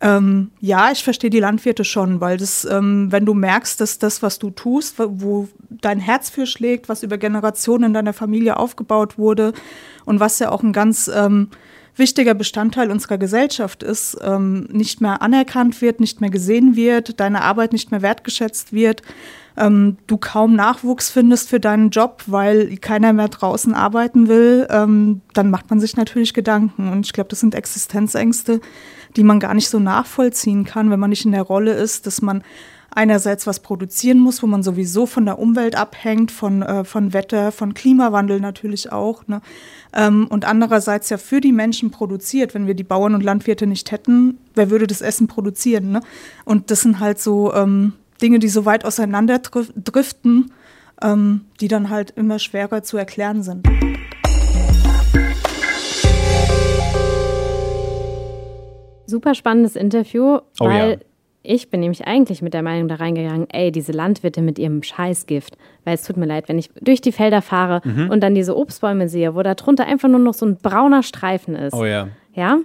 Ähm, 0.02 0.52
ja, 0.60 0.92
ich 0.92 1.02
verstehe 1.02 1.30
die 1.30 1.40
Landwirte 1.40 1.86
schon, 1.86 2.20
weil 2.20 2.36
das, 2.36 2.66
ähm, 2.66 3.10
wenn 3.10 3.26
du 3.26 3.34
merkst, 3.34 3.80
dass 3.80 4.00
das, 4.00 4.22
was 4.22 4.40
du 4.40 4.50
tust, 4.50 4.96
wo 5.00 5.48
dein 5.70 6.02
Herz 6.02 6.30
für 6.30 6.46
schlägt, 6.46 6.90
was 6.90 7.04
über 7.04 7.18
Generationen 7.18 7.86
in 7.86 7.94
deiner 7.94 8.12
Familie 8.12 8.58
aufgebaut 8.58 9.18
wurde 9.18 9.54
und 10.04 10.20
was 10.20 10.40
ja 10.40 10.52
auch 10.52 10.62
ein 10.62 10.74
ganz 10.74 11.10
ähm, 11.14 11.48
wichtiger 11.96 12.34
Bestandteil 12.34 12.92
unserer 12.92 13.18
Gesellschaft 13.18 13.82
ist, 13.82 14.18
ähm, 14.22 14.68
nicht 14.74 15.00
mehr 15.00 15.22
anerkannt 15.22 15.82
wird, 15.82 16.02
nicht 16.02 16.20
mehr 16.20 16.32
gesehen 16.32 16.76
wird, 16.76 17.22
deine 17.22 17.44
Arbeit 17.44 17.72
nicht 17.72 17.92
mehr 17.92 18.02
wertgeschätzt 18.02 18.74
wird, 18.74 19.04
ähm, 19.58 19.98
du 20.08 20.18
kaum 20.18 20.56
Nachwuchs 20.56 21.10
findest 21.10 21.50
für 21.50 21.60
deinen 21.60 21.90
Job, 21.90 22.24
weil 22.28 22.78
keiner 22.78 23.14
mehr 23.14 23.28
draußen 23.28 23.74
arbeiten 23.74 24.28
will, 24.28 24.68
ähm, 24.70 25.22
dann 25.34 25.50
macht 25.50 25.70
man 25.70 25.80
sich 25.80 25.96
natürlich 25.96 26.34
Gedanken. 26.34 26.92
Und 26.92 27.06
ich 27.06 27.14
glaube, 27.14 27.30
das 27.30 27.40
sind 27.40 27.56
Existenzängste, 27.56 28.62
die 29.16 29.24
man 29.24 29.40
gar 29.40 29.54
nicht 29.54 29.70
so 29.70 29.80
nachvollziehen 29.80 30.66
kann, 30.66 30.90
wenn 30.90 31.00
man 31.00 31.10
nicht 31.10 31.26
in 31.26 31.32
der 31.32 31.44
Rolle 31.44 31.74
ist, 31.74 32.08
dass 32.08 32.22
man 32.22 32.44
einerseits 32.96 33.48
was 33.48 33.60
produzieren 33.60 34.20
muss, 34.20 34.44
wo 34.44 34.48
man 34.48 34.64
sowieso 34.64 35.06
von 35.06 35.26
der 35.26 35.40
Umwelt 35.40 35.76
abhängt, 35.76 36.32
von, 36.32 36.62
äh, 36.62 36.84
von 36.84 37.14
Wetter, 37.14 37.52
von 37.52 37.74
Klimawandel 37.74 38.40
natürlich 38.40 38.92
auch. 38.92 39.28
Ne? 39.28 39.42
Ähm, 39.94 40.28
und 40.30 40.46
andererseits 40.46 41.10
ja 41.10 41.18
für 41.18 41.42
die 41.42 41.52
Menschen 41.52 41.92
produziert. 41.92 42.54
Wenn 42.54 42.68
wir 42.68 42.76
die 42.76 42.84
Bauern 42.84 43.16
und 43.16 43.24
Landwirte 43.24 43.68
nicht 43.68 43.92
hätten, 43.92 44.38
wer 44.54 44.70
würde 44.70 44.88
das 44.88 45.02
Essen 45.02 45.28
produzieren? 45.28 45.92
Ne? 45.92 46.02
Und 46.46 46.72
das 46.72 46.82
sind 46.82 47.00
halt 47.00 47.20
so 47.20 47.54
ähm, 47.54 47.94
Dinge, 48.24 48.40
die 48.40 48.48
so 48.48 48.66
weit 48.66 48.86
auseinander 48.86 49.40
driften, 49.40 50.52
ähm, 51.02 51.42
die 51.60 51.68
dann 51.68 51.90
halt 51.90 52.12
immer 52.12 52.40
schwerer 52.40 52.82
zu 52.82 52.98
erklären 52.98 53.44
sind. 53.44 53.68
Super 59.06 59.36
spannendes 59.36 59.76
Interview, 59.76 60.40
oh, 60.60 60.66
weil 60.66 60.92
ja. 60.92 60.98
ich 61.44 61.70
bin 61.70 61.82
nämlich 61.82 62.08
eigentlich 62.08 62.42
mit 62.42 62.54
der 62.54 62.64
Meinung 62.64 62.88
da 62.88 62.96
reingegangen, 62.96 63.50
ey, 63.50 63.74
diese 63.74 63.92
Landwirte 63.92 64.42
mit 64.42 64.58
ihrem 64.58 64.82
Scheißgift. 64.82 65.58
Weil 65.84 65.96
es 65.96 66.04
tut 66.04 66.16
mir 66.16 66.26
leid, 66.26 66.48
wenn 66.48 66.58
ich 66.58 66.70
durch 66.80 67.02
die 67.02 67.12
Felder 67.12 67.42
fahre 67.42 67.82
mhm. 67.84 68.10
und 68.10 68.22
dann 68.22 68.34
diese 68.34 68.56
Obstbäume 68.56 69.10
sehe, 69.10 69.36
wo 69.36 69.44
da 69.44 69.54
drunter 69.54 69.86
einfach 69.86 70.08
nur 70.08 70.20
noch 70.20 70.34
so 70.34 70.46
ein 70.46 70.56
brauner 70.56 71.04
Streifen 71.04 71.56
ist. 71.56 71.74
Oh 71.74 71.84
ja. 71.84 72.08
Ja, 72.34 72.60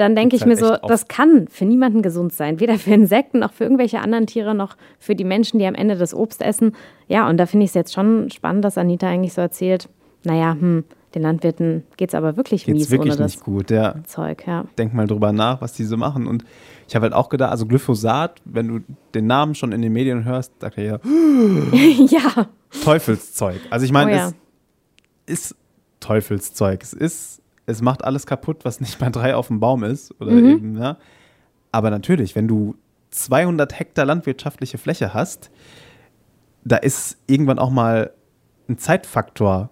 dann 0.00 0.16
denke 0.16 0.36
ich 0.36 0.46
mir 0.46 0.56
so, 0.56 0.76
das 0.88 1.08
kann 1.08 1.46
für 1.48 1.64
niemanden 1.64 2.02
gesund 2.02 2.32
sein. 2.32 2.58
Weder 2.58 2.78
für 2.78 2.94
Insekten 2.94 3.40
noch 3.40 3.52
für 3.52 3.64
irgendwelche 3.64 4.00
anderen 4.00 4.26
Tiere 4.26 4.54
noch 4.54 4.76
für 4.98 5.14
die 5.14 5.24
Menschen, 5.24 5.58
die 5.58 5.66
am 5.66 5.74
Ende 5.74 5.96
das 5.96 6.14
Obst 6.14 6.42
essen. 6.42 6.74
Ja, 7.06 7.28
und 7.28 7.36
da 7.36 7.46
finde 7.46 7.64
ich 7.64 7.70
es 7.70 7.74
jetzt 7.74 7.92
schon 7.92 8.30
spannend, 8.30 8.64
dass 8.64 8.78
Anita 8.78 9.08
eigentlich 9.08 9.34
so 9.34 9.40
erzählt, 9.40 9.88
naja, 10.24 10.56
hm, 10.58 10.84
den 11.14 11.22
Landwirten 11.22 11.84
geht 11.96 12.10
es 12.10 12.14
aber 12.14 12.36
wirklich 12.36 12.64
geht's 12.64 12.78
mies 12.78 12.90
wirklich 12.90 13.12
ohne 13.12 13.22
das 13.22 13.34
nicht 13.34 13.44
gut, 13.44 13.70
ja. 13.70 13.96
Zeug. 14.06 14.44
Ja. 14.46 14.64
Denk 14.78 14.94
mal 14.94 15.06
drüber 15.06 15.32
nach, 15.32 15.60
was 15.60 15.72
die 15.72 15.84
so 15.84 15.96
machen. 15.96 16.26
Und 16.26 16.44
ich 16.88 16.94
habe 16.94 17.04
halt 17.04 17.14
auch 17.14 17.28
gedacht, 17.28 17.50
also 17.50 17.66
Glyphosat, 17.66 18.40
wenn 18.44 18.68
du 18.68 18.80
den 19.14 19.26
Namen 19.26 19.54
schon 19.54 19.72
in 19.72 19.82
den 19.82 19.92
Medien 19.92 20.24
hörst, 20.24 20.52
sagt 20.60 20.78
er 20.78 20.84
ja, 20.84 20.98
ja. 22.06 22.46
Teufelszeug. 22.84 23.60
Also 23.70 23.84
ich 23.84 23.92
meine, 23.92 24.12
oh, 24.12 24.14
ja. 24.14 24.32
es 25.26 25.44
ist 25.50 25.56
Teufelszeug. 25.98 26.82
Es 26.82 26.92
ist 26.92 27.39
es 27.70 27.82
macht 27.82 28.04
alles 28.04 28.26
kaputt, 28.26 28.64
was 28.64 28.80
nicht 28.80 28.98
bei 28.98 29.08
drei 29.10 29.34
auf 29.34 29.48
dem 29.48 29.60
Baum 29.60 29.84
ist. 29.84 30.14
Oder 30.20 30.32
mhm. 30.32 30.46
eben, 30.46 30.78
ja. 30.78 30.98
Aber 31.72 31.90
natürlich, 31.90 32.34
wenn 32.34 32.48
du 32.48 32.74
200 33.10 33.78
Hektar 33.78 34.04
landwirtschaftliche 34.04 34.78
Fläche 34.78 35.14
hast, 35.14 35.50
da 36.64 36.76
ist 36.76 37.18
irgendwann 37.26 37.58
auch 37.58 37.70
mal 37.70 38.12
ein 38.68 38.78
Zeitfaktor 38.78 39.70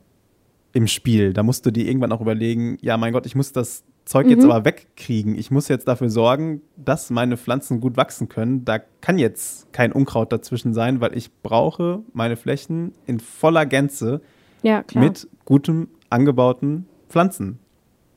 im 0.72 0.86
Spiel. 0.86 1.32
Da 1.32 1.42
musst 1.42 1.66
du 1.66 1.70
dir 1.70 1.86
irgendwann 1.86 2.12
auch 2.12 2.20
überlegen, 2.20 2.78
ja, 2.80 2.96
mein 2.96 3.12
Gott, 3.12 3.26
ich 3.26 3.34
muss 3.34 3.52
das 3.52 3.84
Zeug 4.04 4.26
mhm. 4.26 4.32
jetzt 4.32 4.44
aber 4.44 4.64
wegkriegen. 4.64 5.36
Ich 5.36 5.50
muss 5.50 5.68
jetzt 5.68 5.86
dafür 5.86 6.08
sorgen, 6.08 6.62
dass 6.76 7.10
meine 7.10 7.36
Pflanzen 7.36 7.80
gut 7.80 7.96
wachsen 7.96 8.28
können. 8.28 8.64
Da 8.64 8.78
kann 8.78 9.18
jetzt 9.18 9.72
kein 9.72 9.92
Unkraut 9.92 10.32
dazwischen 10.32 10.72
sein, 10.72 11.00
weil 11.00 11.16
ich 11.16 11.30
brauche 11.42 12.02
meine 12.12 12.36
Flächen 12.36 12.92
in 13.06 13.20
voller 13.20 13.66
Gänze 13.66 14.20
ja, 14.62 14.82
mit 14.94 15.28
gutem 15.44 15.88
angebauten 16.10 16.86
Pflanzen. 17.08 17.58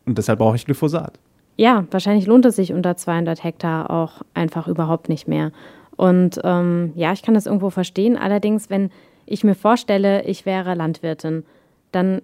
Und 0.05 0.17
deshalb 0.17 0.39
brauche 0.39 0.55
ich 0.55 0.65
Glyphosat. 0.65 1.19
Ja, 1.57 1.85
wahrscheinlich 1.91 2.25
lohnt 2.25 2.45
es 2.45 2.55
sich 2.55 2.73
unter 2.73 2.95
200 2.95 3.43
Hektar 3.43 3.91
auch 3.91 4.21
einfach 4.33 4.67
überhaupt 4.67 5.09
nicht 5.09 5.27
mehr. 5.27 5.51
Und 5.95 6.39
ähm, 6.43 6.93
ja, 6.95 7.11
ich 7.13 7.21
kann 7.21 7.35
das 7.35 7.45
irgendwo 7.45 7.69
verstehen. 7.69 8.17
Allerdings, 8.17 8.69
wenn 8.69 8.89
ich 9.25 9.43
mir 9.43 9.55
vorstelle, 9.55 10.23
ich 10.23 10.45
wäre 10.45 10.73
Landwirtin, 10.73 11.43
dann, 11.91 12.21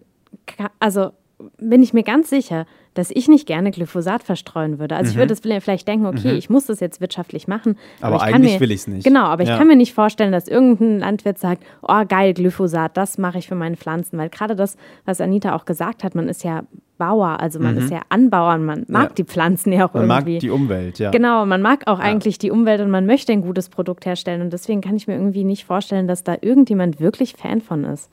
also 0.80 1.12
bin 1.60 1.84
ich 1.84 1.94
mir 1.94 2.04
ganz 2.04 2.30
sicher, 2.30 2.66
dass 2.96 3.12
ich 3.12 3.28
nicht 3.28 3.46
gerne 3.46 3.70
Glyphosat 3.70 4.24
verstreuen 4.24 4.80
würde. 4.80 4.96
Also 4.96 5.10
mhm. 5.10 5.12
ich 5.12 5.18
würde 5.18 5.34
es 5.34 5.64
vielleicht 5.64 5.88
denken, 5.88 6.08
okay, 6.08 6.32
mhm. 6.32 6.38
ich 6.38 6.50
muss 6.50 6.66
das 6.66 6.80
jetzt 6.80 7.00
wirtschaftlich 7.00 7.48
machen. 7.48 7.78
Aber, 8.02 8.16
aber 8.16 8.24
eigentlich 8.24 8.56
mir, 8.56 8.60
will 8.60 8.72
ich 8.72 8.82
es 8.82 8.88
nicht. 8.88 9.04
Genau, 9.04 9.26
aber 9.26 9.44
ja. 9.44 9.52
ich 9.52 9.58
kann 9.58 9.68
mir 9.68 9.76
nicht 9.76 9.94
vorstellen, 9.94 10.32
dass 10.32 10.48
irgendein 10.48 11.00
Landwirt 11.00 11.38
sagt, 11.38 11.64
oh 11.84 12.04
geil, 12.08 12.34
Glyphosat, 12.34 12.98
das 12.98 13.20
mache 13.20 13.38
ich 13.38 13.48
für 13.48 13.56
meine 13.56 13.78
Pflanzen. 13.78 14.18
Weil 14.18 14.30
gerade 14.30 14.56
das, 14.56 14.78
was 15.06 15.22
Anita 15.22 15.56
auch 15.56 15.66
gesagt 15.66 16.04
hat, 16.04 16.16
man 16.16 16.28
ist 16.28 16.44
ja 16.44 16.64
Bauer, 16.98 17.40
also 17.40 17.60
man 17.60 17.76
mhm. 17.76 17.82
ist 17.82 17.92
ja 17.92 18.02
Anbauer, 18.10 18.58
man 18.58 18.86
mag 18.88 19.10
ja. 19.10 19.14
die 19.14 19.24
Pflanzen 19.24 19.72
ja 19.72 19.88
auch 19.88 19.94
man 19.94 20.10
irgendwie. 20.10 20.16
Man 20.16 20.34
mag 20.34 20.40
die 20.40 20.50
Umwelt, 20.50 20.98
ja. 20.98 21.12
Genau, 21.12 21.46
man 21.46 21.62
mag 21.62 21.84
auch 21.86 22.00
ja. 22.00 22.06
eigentlich 22.06 22.40
die 22.40 22.50
Umwelt 22.50 22.82
und 22.82 22.90
man 22.90 23.06
möchte 23.06 23.32
ein 23.32 23.42
gutes 23.42 23.70
Produkt 23.70 24.08
herstellen. 24.08 24.42
Und 24.42 24.52
deswegen 24.52 24.82
kann 24.82 24.96
ich 24.96 25.06
mir 25.06 25.14
irgendwie 25.14 25.44
nicht 25.44 25.66
vorstellen, 25.66 26.08
dass 26.08 26.24
da 26.24 26.36
irgendjemand 26.42 27.00
wirklich 27.00 27.34
Fan 27.34 27.62
von 27.62 27.84
ist. 27.84 28.10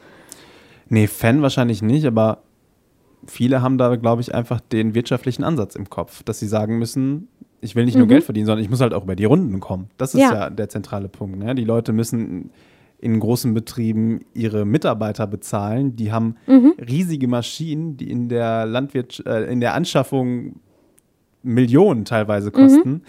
Nee, 0.90 1.06
Fan 1.06 1.40
wahrscheinlich 1.40 1.80
nicht, 1.80 2.04
aber 2.04 2.42
viele 3.26 3.62
haben 3.62 3.78
da, 3.78 3.96
glaube 3.96 4.22
ich, 4.22 4.34
einfach 4.34 4.60
den 4.60 4.94
wirtschaftlichen 4.94 5.44
Ansatz 5.44 5.76
im 5.76 5.90
Kopf, 5.90 6.22
dass 6.22 6.38
sie 6.38 6.48
sagen 6.48 6.78
müssen, 6.78 7.28
ich 7.60 7.74
will 7.74 7.86
nicht 7.86 7.96
nur 7.96 8.06
mhm. 8.06 8.10
Geld 8.10 8.24
verdienen, 8.24 8.46
sondern 8.46 8.62
ich 8.62 8.70
muss 8.70 8.80
halt 8.80 8.92
auch 8.92 9.04
über 9.04 9.16
die 9.16 9.24
Runden 9.24 9.58
kommen. 9.60 9.88
Das 9.96 10.14
ist 10.14 10.20
ja, 10.20 10.34
ja 10.34 10.50
der 10.50 10.68
zentrale 10.68 11.08
Punkt. 11.08 11.38
Ne? 11.38 11.54
Die 11.54 11.64
Leute 11.64 11.92
müssen 11.92 12.50
in 12.98 13.20
großen 13.20 13.54
Betrieben 13.54 14.20
ihre 14.34 14.64
Mitarbeiter 14.64 15.26
bezahlen. 15.26 15.96
Die 15.96 16.12
haben 16.12 16.36
mhm. 16.46 16.74
riesige 16.78 17.28
Maschinen, 17.28 17.96
die 17.96 18.10
in 18.10 18.28
der 18.28 18.66
Landwirtschaft, 18.66 19.26
äh, 19.26 19.44
in 19.50 19.60
der 19.60 19.74
Anschaffung 19.74 20.56
Millionen 21.42 22.04
teilweise 22.04 22.50
kosten. 22.50 22.90
Mhm. 22.90 23.02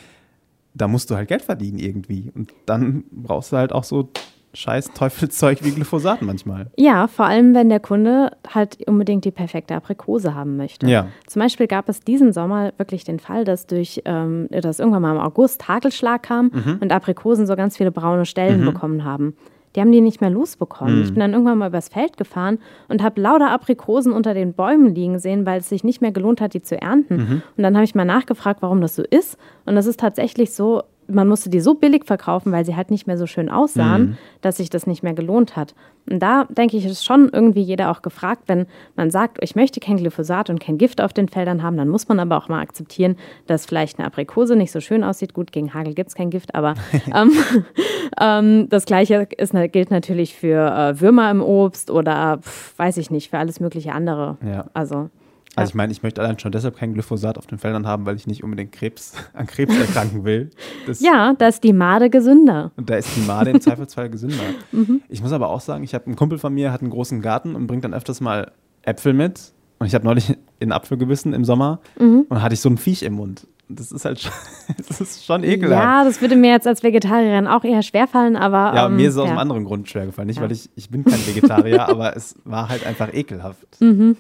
Da 0.74 0.88
musst 0.88 1.10
du 1.10 1.16
halt 1.16 1.30
Geld 1.30 1.42
verdienen 1.42 1.80
irgendwie. 1.80 2.32
Und 2.34 2.54
dann 2.66 3.06
brauchst 3.12 3.52
du 3.52 3.58
halt 3.58 3.72
auch 3.72 3.86
so 3.86 4.10
scheiß 4.56 4.92
Teufelszeug 4.94 5.64
wie 5.64 5.72
Glyphosat 5.72 6.22
manchmal. 6.22 6.68
Ja, 6.78 7.08
vor 7.08 7.26
allem, 7.26 7.54
wenn 7.54 7.70
der 7.70 7.80
Kunde 7.80 8.32
halt 8.50 8.78
unbedingt 8.88 9.26
die 9.26 9.32
perfekte 9.32 9.76
Aprikose 9.76 10.34
haben 10.34 10.58
möchte. 10.58 10.88
Ja. 10.88 11.08
Zum 11.28 11.42
Beispiel 11.42 11.68
gab 11.68 11.90
es 11.90 12.00
diesen 12.00 12.34
Sommer 12.34 12.74
wirklich 12.78 13.04
den 13.04 13.20
Fall, 13.20 13.46
dass 13.46 13.68
durch, 13.68 14.02
ähm, 14.06 14.48
dass 14.50 14.80
irgendwann 14.80 15.02
mal 15.02 15.16
im 15.16 15.22
August 15.22 15.68
Hagelschlag 15.68 16.24
kam 16.24 16.52
mhm. 16.54 16.78
und 16.82 16.92
Aprikosen 16.92 17.46
so 17.46 17.56
ganz 17.56 17.78
viele 17.78 17.92
braune 17.92 18.26
Stellen 18.26 18.62
mhm. 18.62 18.66
bekommen 18.66 19.04
haben. 19.04 19.36
Die 19.76 19.82
haben 19.82 19.92
die 19.92 20.02
nicht 20.02 20.22
mehr 20.22 20.30
losbekommen. 20.30 20.96
Mhm. 20.96 21.04
Ich 21.04 21.10
bin 21.10 21.20
dann 21.20 21.34
irgendwann 21.34 21.58
mal 21.58 21.68
übers 21.68 21.90
Feld 21.90 22.18
gefahren 22.18 22.60
und 22.88 23.04
habe 23.04 23.20
lauter 23.20 23.52
Aprikosen 23.52 24.14
unter 24.14 24.34
den 24.34 24.54
Bäumen 24.54 24.96
liegen 24.96 25.20
sehen, 25.20 25.46
weil 25.46 25.60
es 25.60 25.70
sich 25.70 25.84
nicht 25.84 26.02
mehr 26.02 26.12
gelohnt 26.12 26.40
hat, 26.40 26.54
die 26.54 26.62
zu 26.62 26.82
ernten. 26.82 27.16
Mhm. 27.16 27.42
Und 27.58 27.64
dann 27.64 27.76
habe 27.76 27.84
ich 27.84 27.94
mal 27.94 28.06
nachgefragt, 28.06 28.62
warum 28.62 28.80
das 28.82 28.96
so 28.96 29.04
ist. 29.04 29.38
Und 29.66 29.76
das 29.76 29.86
ist 29.86 30.00
tatsächlich 30.00 30.54
so, 30.54 30.84
man 31.08 31.28
musste 31.28 31.50
die 31.50 31.60
so 31.60 31.74
billig 31.76 32.06
verkaufen, 32.06 32.52
weil 32.52 32.66
sie 32.66 32.76
halt 32.76 32.92
nicht 32.92 33.08
mehr 33.08 33.18
so 33.18 33.28
schön 33.28 33.50
aussahen, 33.50 34.02
mhm. 34.02 34.18
dass 34.42 34.58
sich 34.58 34.70
das 34.70 34.88
nicht 34.88 35.04
mehr 35.04 35.14
gelohnt 35.14 35.56
hat. 35.56 35.76
Und 36.10 36.20
da 36.20 36.46
denke 36.46 36.78
ich, 36.78 36.86
ist 36.86 37.04
schon 37.04 37.30
irgendwie 37.32 37.62
jeder 37.62 37.92
auch 37.92 38.02
gefragt, 38.02 38.44
wenn 38.48 38.68
man 38.96 39.10
sagt, 39.10 39.38
ich 39.42 39.56
möchte 39.56 39.80
kein 39.80 39.98
Glyphosat 39.98 40.50
und 40.50 40.60
kein 40.60 40.78
Gift 40.78 41.02
auf 41.02 41.14
den 41.14 41.28
Feldern 41.28 41.64
haben, 41.64 41.78
dann 41.78 41.90
muss 41.90 42.08
man 42.08 42.20
aber 42.20 42.38
auch 42.38 42.48
mal 42.48 42.62
akzeptieren, 42.62 43.18
dass 43.48 43.66
vielleicht 43.66 43.98
eine 43.98 44.08
Aprikose 44.08 44.56
nicht 44.56 44.72
so 44.72 44.80
schön 44.80 45.04
aussieht. 45.04 45.34
Gut, 45.34 45.52
gegen 45.52 45.74
Hagel 45.74 45.94
gibt 45.94 46.10
es 46.10 46.16
kein 46.16 46.30
Gift, 46.30 46.54
aber 46.54 46.76
ähm, 47.16 47.32
ähm, 48.20 48.70
das 48.70 48.86
Gleiche 48.86 49.28
ist, 49.38 49.54
gilt 49.72 49.92
natürlich 49.92 50.36
für 50.36 50.68
äh, 50.68 51.02
Würmer 51.02 51.32
im 51.32 51.42
Obst 51.42 51.90
oder 51.90 52.40
pf, 52.42 52.78
weiß 52.78 52.98
ich 52.98 53.10
nicht, 53.10 53.30
für 53.30 53.40
alles 53.40 53.60
mögliche 53.60 53.94
andere. 53.94 54.38
Ja. 54.46 54.66
Also. 54.74 55.10
Also 55.56 55.70
ich 55.70 55.76
meine, 55.76 55.92
ich 55.92 56.04
möchte 56.04 56.22
allein 56.22 56.38
schon 56.40 56.52
deshalb 56.52 56.78
kein 56.78 56.94
Glyphosat 56.94 57.38
auf 57.38 57.48
den 57.48 57.58
Feldern 57.58 57.88
haben, 57.88 58.06
weil 58.06 58.16
ich 58.16 58.28
nicht 58.28 58.44
unbedingt 58.44 58.72
Krebs, 58.72 59.14
an 59.34 59.48
Krebs 59.48 59.78
erkranken 59.78 60.26
will. 60.26 60.50
Das 60.86 61.00
ja, 61.00 61.34
da 61.34 61.48
ist 61.48 61.64
die 61.64 61.74
Made 61.74 62.10
gesünder. 62.10 62.72
Und 62.76 62.90
da 62.90 62.96
ist 62.96 63.16
die 63.16 63.22
Made 63.22 63.52
im 63.52 63.62
Zweifelsfall 63.62 64.10
gesünder. 64.10 64.44
mhm. 64.72 65.02
Ich 65.10 65.22
muss 65.22 65.32
aber 65.32 65.50
auch 65.50 65.62
sagen, 65.62 65.84
ich 65.84 65.94
habe 65.94 66.08
einen 66.08 66.16
Kumpel 66.16 66.38
von 66.38 66.54
mir, 66.54 66.72
hat 66.72 66.82
einen 66.82 66.92
großen 66.92 67.22
Garten 67.22 67.56
und 67.56 67.68
bringt 67.68 67.84
dann 67.84 67.94
öfters 67.94 68.22
mal 68.22 68.52
Äpfel 68.84 69.14
mit. 69.14 69.54
Und 69.80 69.88
ich 69.88 69.96
habe 69.96 70.06
neulich 70.06 70.38
in 70.60 70.72
Apfel 70.72 70.98
gebissen 70.98 71.34
im 71.34 71.44
Sommer 71.44 71.80
mhm. 72.00 72.26
und 72.30 72.42
hatte 72.42 72.54
ich 72.54 72.62
so 72.62 72.70
ein 72.70 72.78
Viech 72.78 73.04
im 73.04 73.14
Mund. 73.14 73.48
Das 73.68 73.92
ist 73.92 74.06
halt 74.06 74.20
schon, 74.20 74.32
das 74.88 75.02
ist 75.02 75.26
schon 75.26 75.44
ekelhaft. 75.44 75.84
Ja, 75.84 76.04
das 76.04 76.22
würde 76.22 76.36
mir 76.36 76.52
jetzt 76.52 76.68
als 76.68 76.84
Vegetarierin 76.84 77.48
auch 77.48 77.64
eher 77.64 77.82
schwerfallen, 77.82 78.36
aber. 78.36 78.76
Ja, 78.76 78.88
ähm, 78.88 78.96
mir 78.96 79.08
ist 79.08 79.16
es 79.16 79.20
aus 79.20 79.26
ja. 79.26 79.32
einem 79.32 79.40
anderen 79.40 79.66
Grund 79.66 79.90
schwergefallen. 79.90 80.28
Nicht, 80.28 80.38
ja. 80.38 80.44
weil 80.44 80.52
ich, 80.52 80.70
ich 80.76 80.90
bin 80.90 81.04
kein 81.04 81.26
Vegetarier, 81.26 81.88
aber 81.90 82.16
es 82.16 82.36
war 82.44 82.70
halt 82.70 82.86
einfach 82.86 83.14
ekelhaft. 83.14 83.82
Mhm. 83.82 84.18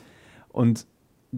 Und 0.50 0.86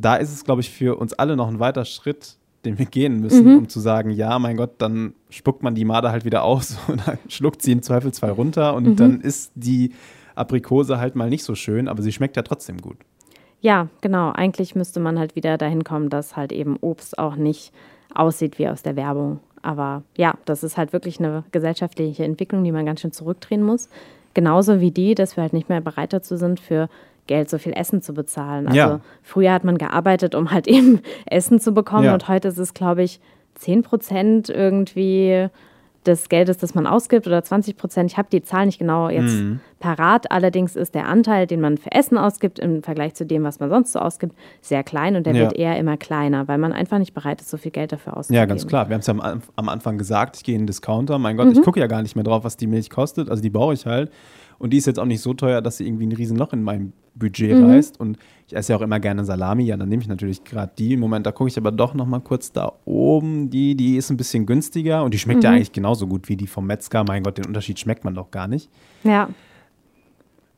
da 0.02 0.16
ist 0.16 0.32
es, 0.32 0.44
glaube 0.44 0.62
ich, 0.62 0.70
für 0.70 0.98
uns 0.98 1.14
alle 1.14 1.36
noch 1.36 1.48
ein 1.48 1.60
weiter 1.60 1.86
Schritt, 1.86 2.36
den 2.66 2.78
wir 2.78 2.86
gehen 2.86 3.20
müssen, 3.20 3.46
mhm. 3.46 3.58
um 3.58 3.70
zu 3.70 3.80
sagen, 3.80 4.10
ja, 4.12 4.38
mein 4.40 4.58
Gott, 4.58 4.76
dann 4.80 5.14
spuckt 5.30 5.64
man 5.64 5.76
die 5.76 5.86
Made 5.86 6.12
halt 6.12 6.26
wieder 6.26 6.44
aus 6.44 6.78
und 6.88 7.08
dann 7.08 7.18
schluckt 7.28 7.62
sie 7.62 7.72
im 7.72 7.82
Zweifelsfall 7.82 8.32
runter 8.32 8.76
und 8.76 8.88
mhm. 8.88 8.96
dann 8.96 9.22
ist 9.22 9.52
die 9.56 9.94
Aprikose 10.36 11.00
halt 11.00 11.16
mal 11.16 11.30
nicht 11.30 11.44
so 11.44 11.56
schön, 11.56 11.88
aber 11.88 12.02
sie 12.02 12.12
schmeckt 12.12 12.36
ja 12.36 12.44
trotzdem 12.44 12.78
gut. 12.78 12.98
Ja, 13.60 13.88
genau. 14.02 14.32
Eigentlich 14.32 14.76
müsste 14.76 15.00
man 15.00 15.18
halt 15.18 15.36
wieder 15.36 15.58
dahin 15.58 15.84
kommen, 15.84 16.10
dass 16.10 16.36
halt 16.36 16.52
eben 16.52 16.78
Obst 16.80 17.18
auch 17.18 17.36
nicht 17.36 17.74
aussieht 18.14 18.60
wie 18.60 18.68
aus 18.68 18.84
der 18.84 18.96
Werbung. 18.96 19.40
Aber 19.64 20.04
ja, 20.16 20.36
das 20.46 20.64
ist 20.64 20.78
halt 20.78 20.94
wirklich 20.94 21.20
eine 21.20 21.44
gesellschaftliche 21.52 22.24
Entwicklung, 22.24 22.64
die 22.64 22.72
man 22.72 22.86
ganz 22.86 23.02
schön 23.02 23.12
zurückdrehen 23.12 23.64
muss. 23.64 23.90
Genauso 24.36 24.80
wie 24.80 24.92
die, 24.92 25.16
dass 25.16 25.36
wir 25.36 25.42
halt 25.42 25.54
nicht 25.54 25.70
mehr 25.70 25.82
bereit 25.82 26.14
dazu 26.14 26.38
sind, 26.38 26.60
für 26.60 26.88
Geld 27.28 27.50
so 27.50 27.58
viel 27.58 27.74
Essen 27.74 28.02
zu 28.02 28.14
bezahlen. 28.14 28.68
Also 28.68 28.78
ja. 28.78 29.00
früher 29.22 29.54
hat 29.54 29.64
man 29.64 29.78
gearbeitet, 29.78 30.36
um 30.36 30.52
halt 30.52 30.68
eben 30.68 31.02
Essen 31.26 31.60
zu 31.60 31.74
bekommen 31.74 32.06
ja. 32.06 32.14
und 32.14 32.28
heute 32.28 32.48
ist 32.48 32.58
es, 32.58 32.74
glaube 32.74 33.04
ich, 33.04 33.20
10 33.56 33.84
Prozent 33.84 34.50
irgendwie 34.50 35.50
des 36.08 36.30
Geldes, 36.30 36.58
das 36.58 36.74
man 36.74 36.88
ausgibt 36.88 37.28
oder 37.28 37.44
20 37.44 37.78
Prozent. 37.78 38.12
Ich 38.12 38.18
habe 38.18 38.30
die 38.32 38.42
Zahl 38.42 38.66
nicht 38.66 38.80
genau 38.80 39.10
jetzt 39.10 39.34
mhm. 39.34 39.60
parat. 39.80 40.32
Allerdings 40.32 40.76
ist 40.76 40.96
der 40.96 41.08
Anteil, 41.08 41.48
den 41.48 41.62
man 41.62 41.78
für 41.78 41.92
Essen 41.92 42.18
ausgibt, 42.18 42.60
im 42.60 42.82
Vergleich 42.82 43.14
zu 43.14 43.26
dem, 43.26 43.44
was 43.44 43.60
man 43.60 43.70
sonst 43.70 43.94
so 43.94 44.00
ausgibt, 44.00 44.36
sehr 44.62 44.84
klein 44.84 45.16
und 45.16 45.26
der 45.26 45.36
ja. 45.36 45.42
wird 45.44 45.54
eher 45.58 45.78
immer 45.78 45.98
kleiner, 45.98 46.48
weil 46.48 46.58
man 46.58 46.74
einfach 46.74 46.98
nicht 46.98 47.14
bereit 47.14 47.42
ist, 47.42 47.50
so 47.50 47.58
viel 47.58 47.72
Geld 47.72 47.92
dafür 47.92 48.18
auszugeben. 48.18 48.40
Ja, 48.40 48.46
ganz 48.46 48.66
klar. 48.66 48.90
Wir 48.90 48.94
haben 48.94 49.02
es 49.02 49.08
ja 49.08 49.14
am, 49.14 49.42
am, 49.56 49.70
Anfang 49.70 49.98
gesagt, 49.98 50.38
ich 50.38 50.44
gehe 50.44 50.56
in 50.56 50.62
den 50.62 50.68
Discounter. 50.68 51.20
Mein 51.20 51.38
Gott, 51.38 51.48
mhm. 51.48 51.54
ich 51.54 51.62
gucke 51.62 51.80
ja 51.80 51.88
gar 51.88 52.02
nicht 52.02 52.16
mehr 52.16 52.24
drauf, 52.24 52.44
was 52.44 52.58
die 52.58 52.68
Milch 52.68 52.90
kostet. 52.90 53.30
Also 53.30 53.44
die 53.44 53.50
brauche 53.50 53.74
ich 53.74 53.86
halt. 53.86 54.12
Und 54.60 54.72
die 54.72 54.78
ist 54.78 54.88
jetzt 54.88 55.00
auch 55.00 55.06
nicht 55.06 55.22
so 55.22 55.34
teuer, 55.34 55.62
dass 55.62 55.78
sie 55.78 55.86
irgendwie 55.86 56.08
ein 56.08 56.14
Riesenloch 56.14 56.54
in 56.54 56.64
meinem 56.64 56.94
Budget 57.18 57.56
mhm. 57.56 57.66
reißt. 57.66 58.00
Und 58.00 58.18
ich 58.48 58.56
esse 58.56 58.74
ja 58.74 58.78
auch 58.78 58.82
immer 58.82 59.00
gerne 59.00 59.26
Salami. 59.26 59.66
Ja, 59.66 59.78
dann 59.78 59.90
nehme 59.90 60.02
ich 60.02 60.08
natürlich 60.08 60.44
gerade 60.44 60.72
die. 60.78 60.94
Im 60.94 61.00
Moment, 61.00 61.26
da 61.26 61.32
gucke 61.32 61.50
ich 61.50 61.58
aber 61.58 61.72
doch 61.72 61.94
noch 61.94 62.06
mal 62.06 62.20
kurz 62.20 62.52
da 62.52 62.74
oben. 62.86 63.50
Die, 63.50 63.76
die 63.76 63.98
ist 63.98 64.10
ein 64.10 64.18
bisschen 64.18 64.46
günstiger 64.46 65.04
und 65.04 65.14
die 65.14 65.20
schmeckt 65.20 65.40
mhm. 65.40 65.44
ja 65.44 65.52
eigentlich 65.52 65.72
genauso 65.72 66.08
gut 66.08 66.30
wie 66.30 66.38
die 66.38 66.48
vom 66.48 66.66
Metzger. 66.68 67.04
Mein 67.04 67.24
Gott, 67.24 67.38
den 67.38 67.46
Unterschied 67.46 67.80
schmeckt 67.80 68.04
man 68.04 68.16
doch 68.16 68.32
gar 68.32 68.48
nicht. 68.48 68.70
Ja. 69.04 69.30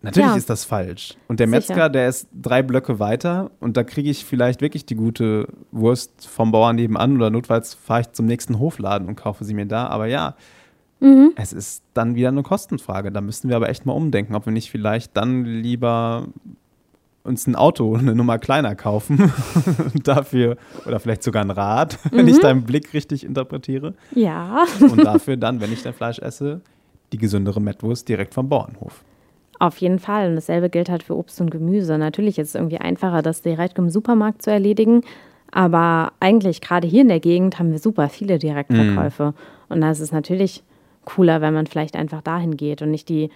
Natürlich 0.01 0.29
ja. 0.29 0.37
ist 0.37 0.49
das 0.49 0.63
falsch. 0.63 1.15
Und 1.27 1.41
der 1.41 1.47
Metzger, 1.47 1.73
Sicher. 1.73 1.89
der 1.89 2.07
ist 2.07 2.29
drei 2.33 2.63
Blöcke 2.63 2.99
weiter 2.99 3.51
und 3.59 3.75
da 3.75 3.83
kriege 3.83 4.09
ich 4.09 4.23
vielleicht 4.23 4.61
wirklich 4.61 4.85
die 4.85 4.95
gute 4.95 5.47
Wurst 5.71 6.25
vom 6.25 6.53
Bauern 6.53 6.77
nebenan 6.77 7.17
oder 7.17 7.29
notfalls 7.29 7.73
fahre 7.73 8.01
ich 8.01 8.11
zum 8.13 8.25
nächsten 8.25 8.59
Hofladen 8.59 9.09
und 9.09 9.15
kaufe 9.17 9.43
sie 9.43 9.53
mir 9.53 9.65
da. 9.65 9.87
Aber 9.87 10.05
ja, 10.05 10.35
Mhm. 10.99 11.31
Es 11.35 11.53
ist 11.53 11.83
dann 11.93 12.15
wieder 12.15 12.29
eine 12.29 12.43
Kostenfrage. 12.43 13.11
Da 13.11 13.21
müssten 13.21 13.49
wir 13.49 13.55
aber 13.55 13.69
echt 13.69 13.85
mal 13.85 13.93
umdenken, 13.93 14.35
ob 14.35 14.45
wir 14.45 14.53
nicht 14.53 14.69
vielleicht 14.69 15.15
dann 15.15 15.45
lieber 15.45 16.27
uns 17.23 17.47
ein 17.47 17.55
Auto 17.55 17.95
eine 17.97 18.15
Nummer 18.15 18.39
kleiner 18.39 18.75
kaufen 18.75 19.31
dafür 20.03 20.57
oder 20.85 20.99
vielleicht 20.99 21.23
sogar 21.23 21.43
ein 21.43 21.51
Rad, 21.51 21.97
mhm. 22.05 22.09
wenn 22.17 22.27
ich 22.27 22.39
deinen 22.39 22.63
Blick 22.63 22.93
richtig 22.93 23.25
interpretiere. 23.25 23.93
Ja. 24.13 24.65
Und 24.81 25.03
dafür 25.03 25.37
dann, 25.37 25.61
wenn 25.61 25.71
ich 25.71 25.83
dein 25.83 25.93
Fleisch 25.93 26.19
esse, 26.19 26.61
die 27.11 27.17
gesündere 27.17 27.61
Mettwurst 27.61 28.07
direkt 28.07 28.33
vom 28.33 28.49
Bauernhof. 28.49 29.03
Auf 29.57 29.77
jeden 29.77 29.99
Fall. 29.99 30.29
Und 30.29 30.35
dasselbe 30.35 30.69
gilt 30.69 30.89
halt 30.89 31.03
für 31.03 31.17
Obst 31.17 31.41
und 31.41 31.49
Gemüse. 31.49 31.97
Natürlich 31.97 32.39
ist 32.39 32.49
es 32.49 32.55
irgendwie 32.55 32.77
einfacher, 32.77 33.21
das 33.21 33.41
direkt 33.41 33.77
im 33.77 33.89
Supermarkt 33.89 34.41
zu 34.41 34.51
erledigen. 34.51 35.01
Aber 35.51 36.13
eigentlich, 36.19 36.61
gerade 36.61 36.87
hier 36.87 37.01
in 37.01 37.09
der 37.09 37.19
Gegend, 37.19 37.59
haben 37.59 37.71
wir 37.71 37.79
super 37.79 38.07
viele 38.07 38.39
Direktverkäufe. 38.39 39.31
Mm. 39.31 39.73
Und 39.73 39.81
da 39.81 39.91
ist 39.91 39.99
es 39.99 40.11
natürlich 40.11 40.63
cooler, 41.05 41.41
wenn 41.41 41.53
man 41.53 41.67
vielleicht 41.67 41.95
einfach 41.95 42.21
dahin 42.21 42.57
geht 42.57 42.81
und 42.81 42.91
nicht 42.91 43.09
die 43.09 43.29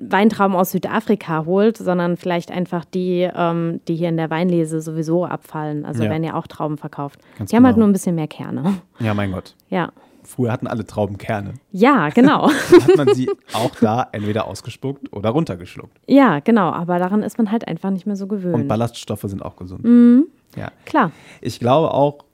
Weintrauben 0.00 0.56
aus 0.56 0.70
Südafrika 0.70 1.44
holt, 1.44 1.76
sondern 1.76 2.16
vielleicht 2.16 2.52
einfach 2.52 2.84
die, 2.84 3.28
ähm, 3.34 3.80
die 3.88 3.96
hier 3.96 4.08
in 4.08 4.16
der 4.16 4.30
Weinlese 4.30 4.80
sowieso 4.80 5.24
abfallen. 5.24 5.84
Also 5.84 6.04
ja. 6.04 6.10
werden 6.10 6.22
ja 6.22 6.34
auch 6.34 6.46
Trauben 6.46 6.78
verkauft. 6.78 7.20
Ganz 7.36 7.50
die 7.50 7.56
genau. 7.56 7.56
haben 7.56 7.66
halt 7.66 7.74
genau. 7.74 7.86
nur 7.86 7.90
ein 7.90 7.92
bisschen 7.92 8.14
mehr 8.14 8.28
Kerne. 8.28 8.74
Ja, 9.00 9.14
mein 9.14 9.32
Gott. 9.32 9.56
Ja. 9.70 9.92
Früher 10.22 10.52
hatten 10.52 10.68
alle 10.68 10.86
Trauben 10.86 11.18
Kerne. 11.18 11.54
Ja, 11.72 12.10
genau. 12.10 12.48
hat 12.80 12.96
man 12.96 13.12
sie 13.12 13.28
auch 13.54 13.74
da 13.80 14.06
entweder 14.12 14.46
ausgespuckt 14.46 15.12
oder 15.12 15.30
runtergeschluckt. 15.30 15.98
Ja, 16.06 16.38
genau. 16.38 16.70
Aber 16.70 17.00
daran 17.00 17.24
ist 17.24 17.38
man 17.38 17.50
halt 17.50 17.66
einfach 17.66 17.90
nicht 17.90 18.06
mehr 18.06 18.16
so 18.16 18.28
gewöhnt. 18.28 18.54
Und 18.54 18.68
Ballaststoffe 18.68 19.22
sind 19.22 19.44
auch 19.44 19.56
gesund. 19.56 19.84
Mhm. 19.84 20.26
Ja. 20.56 20.70
Klar. 20.84 21.10
Ich 21.40 21.58
glaube 21.58 21.92
auch, 21.92 22.24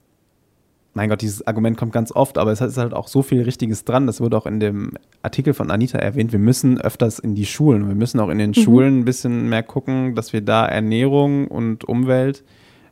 mein 0.99 1.07
Gott, 1.07 1.21
dieses 1.21 1.47
Argument 1.47 1.77
kommt 1.77 1.93
ganz 1.93 2.11
oft, 2.11 2.37
aber 2.37 2.51
es 2.51 2.59
ist 2.59 2.77
halt 2.77 2.93
auch 2.93 3.07
so 3.07 3.21
viel 3.21 3.43
Richtiges 3.43 3.85
dran. 3.85 4.05
Das 4.05 4.19
wurde 4.19 4.35
auch 4.35 4.45
in 4.45 4.59
dem 4.59 4.91
Artikel 5.21 5.53
von 5.53 5.71
Anita 5.71 5.97
erwähnt. 5.97 6.33
Wir 6.33 6.39
müssen 6.39 6.77
öfters 6.77 7.19
in 7.19 7.35
die 7.35 7.45
Schulen. 7.45 7.87
Wir 7.87 7.95
müssen 7.95 8.19
auch 8.19 8.27
in 8.27 8.37
den 8.37 8.49
mhm. 8.49 8.55
Schulen 8.55 8.99
ein 8.99 9.05
bisschen 9.05 9.47
mehr 9.47 9.63
gucken, 9.63 10.13
dass 10.13 10.33
wir 10.33 10.41
da 10.41 10.65
Ernährung 10.65 11.47
und 11.47 11.85
Umwelt 11.85 12.43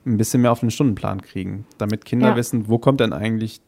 ein 0.05 0.15
bisschen 0.15 0.41
mehr 0.41 0.53
auf 0.53 0.61
den 0.61 0.71
Stundenplan 0.71 1.21
kriegen, 1.21 1.65
damit 1.77 2.05
Kinder 2.05 2.29
ja. 2.29 2.35
wissen, 2.37 2.69
wo 2.69 2.77
kommt 2.77 3.01
denn 3.01 3.11
eigentlich 3.11 3.59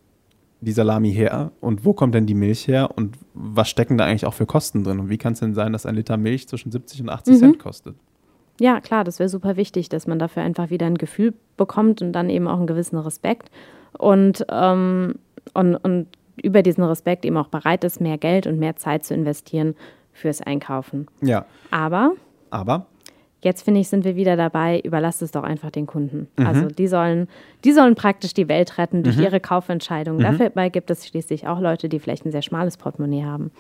die 0.61 0.71
Salami 0.71 1.11
her 1.11 1.51
und 1.59 1.83
wo 1.83 1.91
kommt 1.91 2.15
denn 2.15 2.25
die 2.25 2.33
Milch 2.33 2.65
her 2.65 2.91
und 2.95 3.17
was 3.33 3.69
stecken 3.69 3.97
da 3.97 4.05
eigentlich 4.05 4.25
auch 4.25 4.33
für 4.33 4.45
Kosten 4.45 4.85
drin 4.85 5.01
und 5.01 5.09
wie 5.09 5.17
kann 5.17 5.33
es 5.33 5.41
denn 5.41 5.53
sein, 5.53 5.73
dass 5.73 5.85
ein 5.85 5.95
Liter 5.95 6.15
Milch 6.15 6.47
zwischen 6.47 6.71
70 6.71 7.01
und 7.01 7.09
80 7.09 7.33
Mhm. 7.33 7.39
Cent 7.39 7.59
kostet? 7.59 7.95
Ja, 8.61 8.79
klar, 8.79 9.03
das 9.03 9.19
wäre 9.19 9.27
super 9.27 9.57
wichtig, 9.57 9.89
dass 9.89 10.07
man 10.07 10.17
dafür 10.17 10.43
einfach 10.43 10.69
wieder 10.69 10.85
ein 10.85 10.97
Gefühl 10.97 11.33
bekommt 11.57 12.01
und 12.01 12.13
dann 12.13 12.29
eben 12.29 12.47
auch 12.47 12.57
einen 12.57 12.67
gewissen 12.67 12.97
Respekt 12.97 13.51
und, 13.97 14.45
ähm, 14.49 15.15
und, 15.53 15.75
und 15.75 16.07
über 16.41 16.61
diesen 16.63 16.83
Respekt 16.83 17.25
eben 17.25 17.37
auch 17.37 17.47
bereit 17.49 17.83
ist, 17.83 17.99
mehr 18.01 18.17
Geld 18.17 18.47
und 18.47 18.59
mehr 18.59 18.75
Zeit 18.75 19.03
zu 19.05 19.13
investieren 19.13 19.75
fürs 20.13 20.41
Einkaufen. 20.41 21.07
Ja, 21.21 21.45
Aber 21.71 22.11
aber 22.51 22.85
jetzt 23.41 23.61
finde 23.63 23.79
ich, 23.79 23.87
sind 23.89 24.03
wir 24.05 24.15
wieder 24.15 24.35
dabei, 24.35 24.79
überlasst 24.81 25.21
es 25.21 25.31
doch 25.31 25.43
einfach 25.43 25.69
den 25.71 25.85
Kunden. 25.85 26.27
Mhm. 26.37 26.45
Also 26.47 26.65
die 26.67 26.87
sollen, 26.87 27.27
die 27.63 27.71
sollen 27.71 27.95
praktisch 27.95 28.33
die 28.33 28.47
Welt 28.49 28.77
retten 28.77 29.03
durch 29.03 29.17
ihre 29.17 29.39
Kaufentscheidungen. 29.39 30.33
Mhm. 30.33 30.37
Dabei 30.39 30.69
gibt 30.69 30.89
es 30.91 31.07
schließlich 31.07 31.47
auch 31.47 31.59
Leute, 31.59 31.87
die 31.89 31.99
vielleicht 31.99 32.25
ein 32.25 32.31
sehr 32.31 32.41
schmales 32.41 32.75
Portemonnaie 32.77 33.23
haben. 33.23 33.51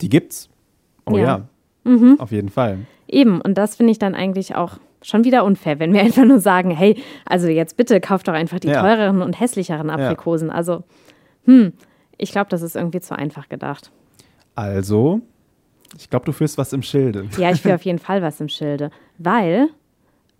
die 0.00 0.08
gibt's. 0.08 0.48
Oh 1.06 1.16
ja, 1.16 1.24
Ja. 1.24 1.42
Mhm. 1.84 2.18
auf 2.18 2.32
jeden 2.32 2.48
Fall. 2.48 2.78
Eben, 3.06 3.40
und 3.42 3.58
das 3.58 3.76
finde 3.76 3.92
ich 3.92 3.98
dann 3.98 4.14
eigentlich 4.14 4.56
auch 4.56 4.78
schon 5.04 5.24
wieder 5.24 5.44
unfair, 5.44 5.78
wenn 5.78 5.92
wir 5.92 6.00
einfach 6.02 6.24
nur 6.24 6.40
sagen, 6.40 6.70
hey, 6.70 7.00
also 7.24 7.48
jetzt 7.48 7.76
bitte 7.76 8.00
kauft 8.00 8.26
doch 8.28 8.32
einfach 8.32 8.58
die 8.58 8.68
Ja. 8.68 8.80
teureren 8.80 9.22
und 9.22 9.38
hässlicheren 9.38 9.90
Aprikosen. 9.90 10.50
Also, 10.50 10.82
hm, 11.44 11.72
ich 12.16 12.32
glaube, 12.32 12.48
das 12.50 12.62
ist 12.62 12.74
irgendwie 12.76 13.00
zu 13.00 13.16
einfach 13.16 13.48
gedacht. 13.48 13.90
Also, 14.54 15.20
ich 15.98 16.10
glaube, 16.10 16.24
du 16.24 16.32
führst 16.32 16.58
was 16.58 16.72
im 16.72 16.82
Schilde. 16.82 17.28
Ja, 17.38 17.50
ich 17.50 17.64
will 17.64 17.72
auf 17.72 17.82
jeden 17.84 17.98
Fall 17.98 18.22
was 18.22 18.40
im 18.40 18.48
Schilde, 18.48 18.90
weil 19.18 19.68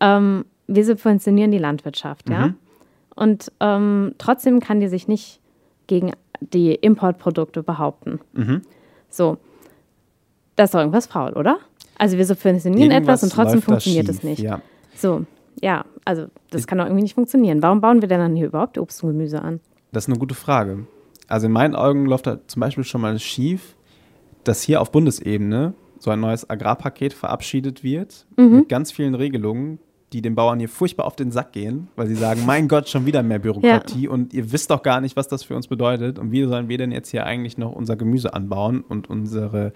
ähm, 0.00 0.44
wir 0.66 0.84
subventionieren 0.84 1.50
die 1.50 1.58
Landwirtschaft, 1.58 2.28
ja. 2.30 2.46
Mhm. 2.48 2.54
Und 3.16 3.52
ähm, 3.60 4.14
trotzdem 4.18 4.58
kann 4.60 4.80
die 4.80 4.88
sich 4.88 5.06
nicht 5.06 5.40
gegen 5.86 6.12
die 6.40 6.74
Importprodukte 6.74 7.62
behaupten. 7.62 8.18
Mhm. 8.32 8.62
So, 9.08 9.36
da 10.56 10.64
ist 10.64 10.74
doch 10.74 10.80
irgendwas 10.80 11.06
faul, 11.06 11.32
oder? 11.34 11.58
Also 11.98 12.18
wir 12.18 12.24
subventionieren 12.26 12.90
etwas 12.90 13.22
und 13.22 13.32
trotzdem 13.32 13.62
funktioniert 13.62 14.08
es 14.08 14.22
nicht. 14.22 14.40
Ja. 14.40 14.60
So, 14.96 15.24
ja, 15.62 15.84
also 16.04 16.26
das 16.50 16.66
kann 16.66 16.78
doch 16.78 16.86
irgendwie 16.86 17.02
nicht 17.02 17.14
funktionieren. 17.14 17.62
Warum 17.62 17.80
bauen 17.80 18.00
wir 18.00 18.08
denn 18.08 18.20
dann 18.20 18.36
hier 18.36 18.46
überhaupt 18.46 18.78
Obst 18.78 19.02
und 19.02 19.10
Gemüse 19.10 19.42
an? 19.42 19.60
Das 19.92 20.04
ist 20.04 20.10
eine 20.10 20.18
gute 20.18 20.34
Frage. 20.34 20.86
Also 21.28 21.46
in 21.46 21.52
meinen 21.52 21.74
Augen 21.74 22.06
läuft 22.06 22.26
da 22.26 22.38
zum 22.46 22.60
Beispiel 22.60 22.84
schon 22.84 23.00
mal 23.00 23.18
schief, 23.18 23.76
dass 24.44 24.62
hier 24.62 24.80
auf 24.80 24.92
Bundesebene 24.92 25.74
so 25.98 26.10
ein 26.10 26.20
neues 26.20 26.48
Agrarpaket 26.50 27.14
verabschiedet 27.14 27.82
wird 27.82 28.26
Mhm. 28.36 28.56
mit 28.56 28.68
ganz 28.68 28.92
vielen 28.92 29.14
Regelungen, 29.14 29.78
die 30.12 30.20
den 30.20 30.34
Bauern 30.34 30.58
hier 30.58 30.68
furchtbar 30.68 31.06
auf 31.06 31.16
den 31.16 31.30
Sack 31.30 31.52
gehen, 31.52 31.88
weil 31.96 32.06
sie 32.08 32.14
sagen, 32.14 32.42
mein 32.44 32.68
Gott, 32.68 32.88
schon 32.88 33.06
wieder 33.06 33.22
mehr 33.22 33.38
Bürokratie 33.38 34.06
und 34.06 34.34
ihr 34.34 34.52
wisst 34.52 34.70
doch 34.70 34.82
gar 34.82 35.00
nicht, 35.00 35.16
was 35.16 35.28
das 35.28 35.42
für 35.42 35.56
uns 35.56 35.66
bedeutet 35.66 36.18
und 36.18 36.30
wie 36.30 36.44
sollen 36.44 36.68
wir 36.68 36.78
denn 36.78 36.92
jetzt 36.92 37.08
hier 37.10 37.24
eigentlich 37.24 37.56
noch 37.58 37.72
unser 37.72 37.96
Gemüse 37.96 38.34
anbauen 38.34 38.82
und 38.86 39.08
unsere 39.08 39.72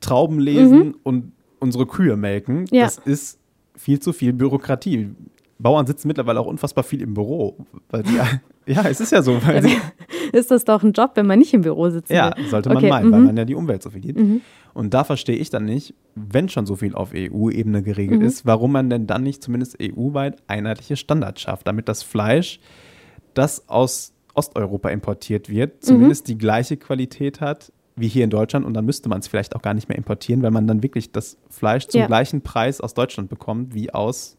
Trauben 0.00 0.38
lesen 0.38 0.94
und 1.02 1.32
unsere 1.64 1.86
Kühe 1.86 2.16
melken. 2.16 2.60
Mhm. 2.60 2.66
Ja. 2.70 2.84
Das 2.84 2.98
ist 2.98 3.38
viel 3.76 3.98
zu 3.98 4.12
viel 4.12 4.32
Bürokratie. 4.32 5.10
Bauern 5.58 5.86
sitzen 5.86 6.08
mittlerweile 6.08 6.40
auch 6.40 6.46
unfassbar 6.46 6.84
viel 6.84 7.00
im 7.02 7.14
Büro, 7.14 7.56
weil 7.90 8.04
sie, 8.06 8.16
ja, 8.72 8.82
es 8.88 9.00
ist 9.00 9.10
ja 9.12 9.22
so, 9.22 9.38
sie, 9.40 9.76
Ist 10.32 10.50
das 10.50 10.64
doch 10.64 10.82
ein 10.82 10.92
Job, 10.92 11.12
wenn 11.14 11.26
man 11.26 11.38
nicht 11.38 11.54
im 11.54 11.62
Büro 11.62 11.90
sitzt? 11.90 12.10
ja, 12.10 12.34
sollte 12.50 12.68
man 12.68 12.78
Okay, 12.78 12.88
meinen, 12.88 13.12
weil 13.12 13.20
mhm. 13.20 13.26
man 13.26 13.36
ja 13.36 13.44
die 13.44 13.54
Umwelt 13.54 13.82
so 13.82 13.90
viel 13.90 14.00
gibt. 14.00 14.20
Und 14.74 14.92
da 14.94 15.04
verstehe 15.04 15.36
ich 15.36 15.50
dann 15.50 15.64
nicht, 15.64 15.94
wenn 16.16 16.48
schon 16.48 16.66
so 16.66 16.74
viel 16.76 16.94
auf 16.94 17.10
EU-Ebene 17.14 17.82
geregelt 17.82 18.20
Mhm. 18.20 18.26
ist, 18.26 18.44
warum 18.44 18.72
man 18.72 18.90
denn 18.90 19.06
dann 19.06 19.22
nicht 19.22 19.42
zumindest 19.44 19.76
EU-weit 19.80 20.42
einheitliche 20.48 20.96
Standards 20.96 21.40
schafft, 21.40 21.66
damit 21.68 21.88
das 21.88 22.02
Fleisch, 22.02 22.58
das 23.34 23.68
aus 23.68 24.12
Osteuropa 24.34 24.88
importiert 24.88 25.48
Mhm. 25.48 25.52
wird, 25.54 25.84
zumindest 25.84 26.26
die 26.26 26.36
gleiche 26.36 26.76
Qualität 26.76 27.40
hat 27.40 27.72
wie 27.96 28.08
hier 28.08 28.24
in 28.24 28.30
Deutschland 28.30 28.66
und 28.66 28.74
dann 28.74 28.84
müsste 28.84 29.08
man 29.08 29.20
es 29.20 29.28
vielleicht 29.28 29.54
auch 29.54 29.62
gar 29.62 29.74
nicht 29.74 29.88
mehr 29.88 29.96
importieren, 29.98 30.42
weil 30.42 30.50
man 30.50 30.66
dann 30.66 30.82
wirklich 30.82 31.12
das 31.12 31.38
Fleisch 31.48 31.86
zum 31.86 32.00
Ja. 32.00 32.06
gleichen 32.06 32.40
Preis 32.42 32.80
aus 32.80 32.94
Deutschland 32.94 33.28
bekommt 33.30 33.74
wie 33.74 33.92
aus 33.94 34.36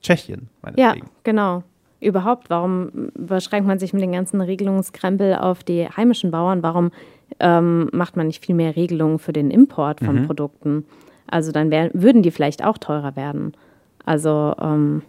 Tschechien, 0.00 0.48
Ja, 0.48 0.58
meinetwegen. 0.62 1.10
genau. 1.22 1.62
Überhaupt, 2.00 2.50
warum 2.50 3.10
beschränkt 3.14 3.66
man 3.66 3.78
sich 3.78 3.92
mit 3.94 4.02
den 4.02 4.12
ganzen 4.12 4.40
Regelungskrempel 4.42 5.36
auf 5.36 5.64
die 5.64 5.86
heimischen 5.88 6.30
Bauern? 6.30 6.62
Warum 6.62 6.90
ähm, 7.40 7.88
macht 7.92 8.16
man 8.16 8.26
nicht 8.26 8.44
viel 8.44 8.54
mehr 8.54 8.76
Regelungen 8.76 9.18
für 9.18 9.32
den 9.32 9.50
Import 9.50 10.00
von 10.00 10.16
Mhm. 10.22 10.26
Produkten? 10.26 10.84
Also 11.26 11.50
dann 11.52 11.70
wär, 11.70 11.90
würden 11.94 12.22
die 12.22 12.30
vielleicht 12.30 12.62
auch 12.62 12.76
teurer 12.76 13.16
werden. 13.16 13.54
Also, 14.04 14.54
ähm, 14.60 15.00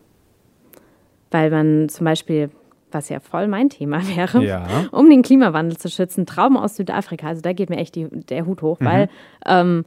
weil 1.32 1.50
man 1.52 1.90
zum 1.90 2.06
Beispiel, 2.06 2.50
was 2.96 3.10
ja 3.10 3.20
voll 3.20 3.48
mein 3.48 3.70
Thema 3.70 4.02
wäre, 4.16 4.44
Ja. 4.44 4.66
um 4.92 5.08
den 5.10 5.22
Klimawandel 5.22 5.78
zu 5.78 5.90
schützen, 5.90 6.26
Trauben 6.26 6.58
aus 6.58 6.76
Südafrika, 6.76 7.28
also 7.28 7.42
da 7.44 7.54
geht 7.54 7.70
mir 7.70 7.78
echt 7.78 7.94
die, 7.96 8.08
der 8.10 8.48
Hut 8.48 8.64
hoch, 8.64 8.78
weil 8.80 9.10
ähm, 9.46 9.86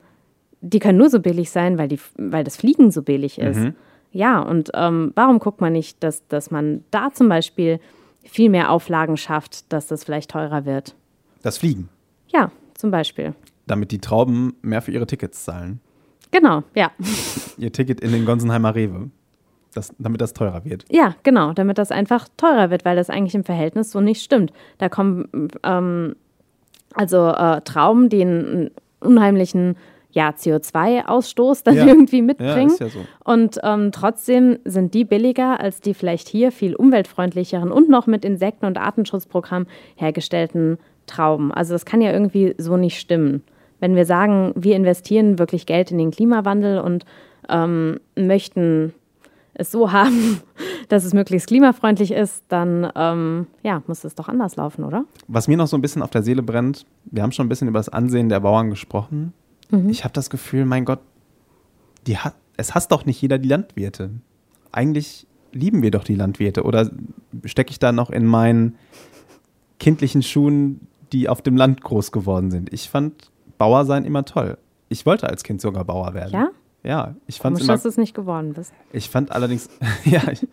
die 0.60 0.78
können 0.78 0.98
nur 0.98 1.10
so 1.10 1.18
billig 1.20 1.50
sein, 1.50 1.78
weil, 1.78 1.88
die, 1.88 1.98
weil 2.16 2.44
das 2.44 2.56
Fliegen 2.56 2.90
so 2.92 3.02
billig 3.02 3.38
ist. 3.38 3.60
Ja, 4.10 4.40
und 4.40 4.70
ähm, 4.74 5.12
warum 5.14 5.38
guckt 5.38 5.60
man 5.60 5.72
nicht, 5.72 6.02
dass, 6.02 6.26
dass 6.28 6.50
man 6.50 6.82
da 6.90 7.10
zum 7.12 7.28
Beispiel 7.28 7.78
viel 8.24 8.48
mehr 8.50 8.70
Auflagen 8.70 9.16
schafft, 9.16 9.72
dass 9.72 9.86
das 9.86 10.04
vielleicht 10.04 10.30
teurer 10.30 10.64
wird? 10.64 10.94
Das 11.42 11.58
Fliegen, 11.58 11.88
Ja, 12.28 12.50
zum 12.74 12.90
Beispiel. 12.90 13.34
damit 13.66 13.90
die 13.92 14.00
Trauben 14.00 14.54
mehr 14.62 14.82
für 14.82 14.92
ihre 14.92 15.06
Tickets 15.06 15.44
zahlen. 15.44 15.80
Genau, 16.30 16.62
ja. 16.74 16.90
Ihr 17.58 17.72
Ticket 17.72 18.00
in 18.00 18.12
den 18.12 18.24
Gonsenheimer 18.24 18.74
Rewe, 18.74 19.10
das, 19.74 19.92
damit 19.98 20.20
das 20.20 20.32
teurer 20.32 20.64
wird. 20.64 20.84
Ja, 20.90 21.14
genau, 21.22 21.52
damit 21.52 21.78
das 21.78 21.90
einfach 21.90 22.28
teurer 22.36 22.70
wird, 22.70 22.84
weil 22.84 22.96
das 22.96 23.10
eigentlich 23.10 23.34
im 23.34 23.44
Verhältnis 23.44 23.90
so 23.90 24.00
nicht 24.00 24.22
stimmt. 24.22 24.52
Da 24.78 24.88
kommen 24.88 25.48
ähm, 25.62 26.16
also 26.94 27.28
äh, 27.28 27.60
Trauben, 27.62 28.08
die 28.08 28.22
einen 28.22 28.70
unheimlichen 29.00 29.76
ja, 30.10 30.30
CO2-Ausstoß 30.30 31.64
dann 31.64 31.76
Ja. 31.76 31.86
irgendwie 31.86 32.16
Ja, 32.18 32.22
mitbringen. 32.24 32.70
ist 32.70 32.80
ja 32.80 32.88
so. 32.88 33.00
Und 33.24 33.58
ähm, 33.62 33.92
trotzdem 33.92 34.58
sind 34.64 34.94
die 34.94 35.04
billiger 35.04 35.60
als 35.60 35.80
die 35.80 35.92
vielleicht 35.94 36.28
hier 36.28 36.50
viel 36.50 36.74
umweltfreundlicheren 36.74 37.70
und 37.70 37.88
noch 37.88 38.06
mit 38.06 38.24
Insekten- 38.24 38.66
und 38.66 38.78
Artenschutzprogramm 38.78 39.66
hergestellten 39.96 40.78
Trauben. 41.06 41.52
Also 41.52 41.74
das 41.74 41.84
kann 41.84 42.00
ja 42.00 42.10
irgendwie 42.12 42.54
so 42.58 42.76
nicht 42.76 42.98
stimmen. 42.98 43.42
Wenn 43.80 43.94
wir 43.96 44.06
sagen, 44.06 44.52
wir 44.56 44.76
investieren 44.76 45.38
wirklich 45.38 45.66
Geld 45.66 45.90
in 45.90 45.98
den 45.98 46.10
Klimawandel 46.10 46.80
und 46.80 47.04
ähm, 47.48 48.00
möchten 48.16 48.92
es 49.58 49.70
so 49.70 49.92
haben, 49.92 50.40
dass 50.88 51.04
es 51.04 51.12
möglichst 51.12 51.48
klimafreundlich 51.48 52.12
ist, 52.12 52.44
dann 52.48 52.90
ähm, 52.96 53.46
ja, 53.62 53.82
muss 53.86 54.04
es 54.04 54.14
doch 54.14 54.28
anders 54.28 54.56
laufen, 54.56 54.84
oder? 54.84 55.04
Was 55.26 55.48
mir 55.48 55.56
noch 55.56 55.66
so 55.66 55.76
ein 55.76 55.82
bisschen 55.82 56.02
auf 56.02 56.10
der 56.10 56.22
Seele 56.22 56.42
brennt, 56.42 56.86
wir 57.04 57.22
haben 57.22 57.32
schon 57.32 57.46
ein 57.46 57.48
bisschen 57.50 57.68
über 57.68 57.78
das 57.78 57.90
Ansehen 57.90 58.28
der 58.28 58.40
Bauern 58.40 58.70
gesprochen. 58.70 59.34
Mhm. 59.70 59.90
Ich 59.90 60.04
habe 60.04 60.14
das 60.14 60.30
Gefühl, 60.30 60.64
mein 60.64 60.84
Gott, 60.84 61.00
hat, 62.08 62.34
es 62.56 62.74
hasst 62.74 62.90
doch 62.90 63.04
nicht 63.04 63.20
jeder 63.20 63.38
die 63.38 63.48
Landwirte. 63.48 64.10
Eigentlich 64.72 65.26
lieben 65.52 65.82
wir 65.82 65.90
doch 65.90 66.04
die 66.04 66.14
Landwirte. 66.14 66.62
Oder 66.62 66.90
stecke 67.44 67.70
ich 67.70 67.78
da 67.78 67.92
noch 67.92 68.10
in 68.10 68.24
meinen 68.24 68.76
kindlichen 69.78 70.22
Schuhen, 70.22 70.80
die 71.12 71.28
auf 71.28 71.42
dem 71.42 71.56
Land 71.56 71.82
groß 71.82 72.12
geworden 72.12 72.50
sind? 72.50 72.72
Ich 72.72 72.88
fand 72.88 73.30
Bauer 73.58 73.84
sein 73.84 74.04
immer 74.04 74.24
toll. 74.24 74.56
Ich 74.88 75.04
wollte 75.04 75.28
als 75.28 75.42
Kind 75.44 75.60
sogar 75.60 75.84
Bauer 75.84 76.14
werden. 76.14 76.32
Ja? 76.32 76.48
Ja, 76.84 77.16
ich 77.26 77.38
fand 77.38 77.68
dass 77.68 77.82
du 77.82 77.88
es 77.88 77.96
nicht 77.96 78.14
geworden 78.14 78.52
bist. 78.54 78.72
Ich 78.92 79.10
fand 79.10 79.32
allerdings, 79.32 79.68
ja, 80.04 80.22
ich, 80.30 80.46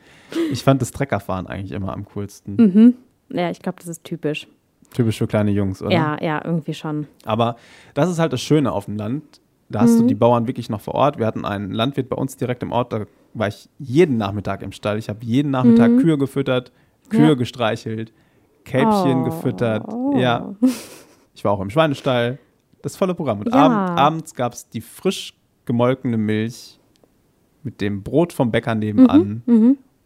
ich 0.52 0.64
fand 0.64 0.82
das 0.82 0.92
Treckerfahren 0.92 1.48
eigentlich 1.48 1.72
immer 1.72 1.94
am 1.94 2.06
coolsten. 2.06 2.56
Mhm. 2.58 2.94
Ja, 3.30 3.50
ich 3.52 3.60
glaube, 3.60 3.78
das 3.80 3.88
ist 3.88 4.04
typisch. 4.04 4.48
Typisch 4.94 5.18
für 5.18 5.28
kleine 5.28 5.52
Jungs, 5.52 5.82
oder? 5.82 5.92
Ja, 5.92 6.18
ja, 6.24 6.42
irgendwie 6.44 6.74
schon. 6.74 7.08
Aber 7.26 7.58
das 7.94 8.10
ist 8.10 8.20
halt 8.20 8.34
das 8.34 8.42
Schöne 8.42 8.72
auf 8.72 8.86
dem 8.86 8.98
Land. 8.98 9.42
Da 9.70 9.82
hast 9.82 10.00
du 10.00 10.04
die 10.04 10.14
Bauern 10.16 10.46
wirklich 10.48 10.70
noch 10.70 10.80
vor 10.82 10.94
Ort. 10.94 11.18
Wir 11.18 11.26
hatten 11.26 11.44
einen 11.44 11.72
Landwirt 11.72 12.08
bei 12.08 12.16
uns 12.16 12.38
direkt 12.38 12.62
im 12.62 12.72
Ort, 12.72 12.94
da 12.94 13.06
war 13.34 13.48
ich 13.48 13.68
jeden 13.80 14.18
Nachmittag 14.18 14.62
im 14.62 14.72
Stall. 14.72 14.98
Ich 15.00 15.10
habe 15.10 15.26
jeden 15.26 15.50
Nachmittag 15.52 15.98
Kühe 15.98 16.18
gefüttert, 16.20 16.72
Kühe 17.10 17.30
Ja. 17.30 17.34
gestreichelt, 17.34 18.14
Kälbchen 18.64 19.22
Oh. 19.22 19.24
gefüttert. 19.26 19.86
Ja. 20.16 20.54
Ich 21.38 21.44
war 21.44 21.52
auch 21.52 21.60
im 21.60 21.70
Schweinestall. 21.70 22.38
Das 22.82 22.96
volle 22.96 23.14
Programm. 23.14 23.40
Und 23.40 23.48
Ja. 23.54 23.56
abend, 23.66 24.00
abends 24.00 24.34
gab 24.36 24.54
es 24.54 24.70
die 24.70 24.80
frisch 24.80 25.34
gemolkene 25.66 26.18
Milch 26.18 26.80
mit 27.64 27.82
dem 27.82 28.04
Brot 28.04 28.34
vom 28.34 28.52
Bäcker 28.52 28.76
nebenan 28.76 29.42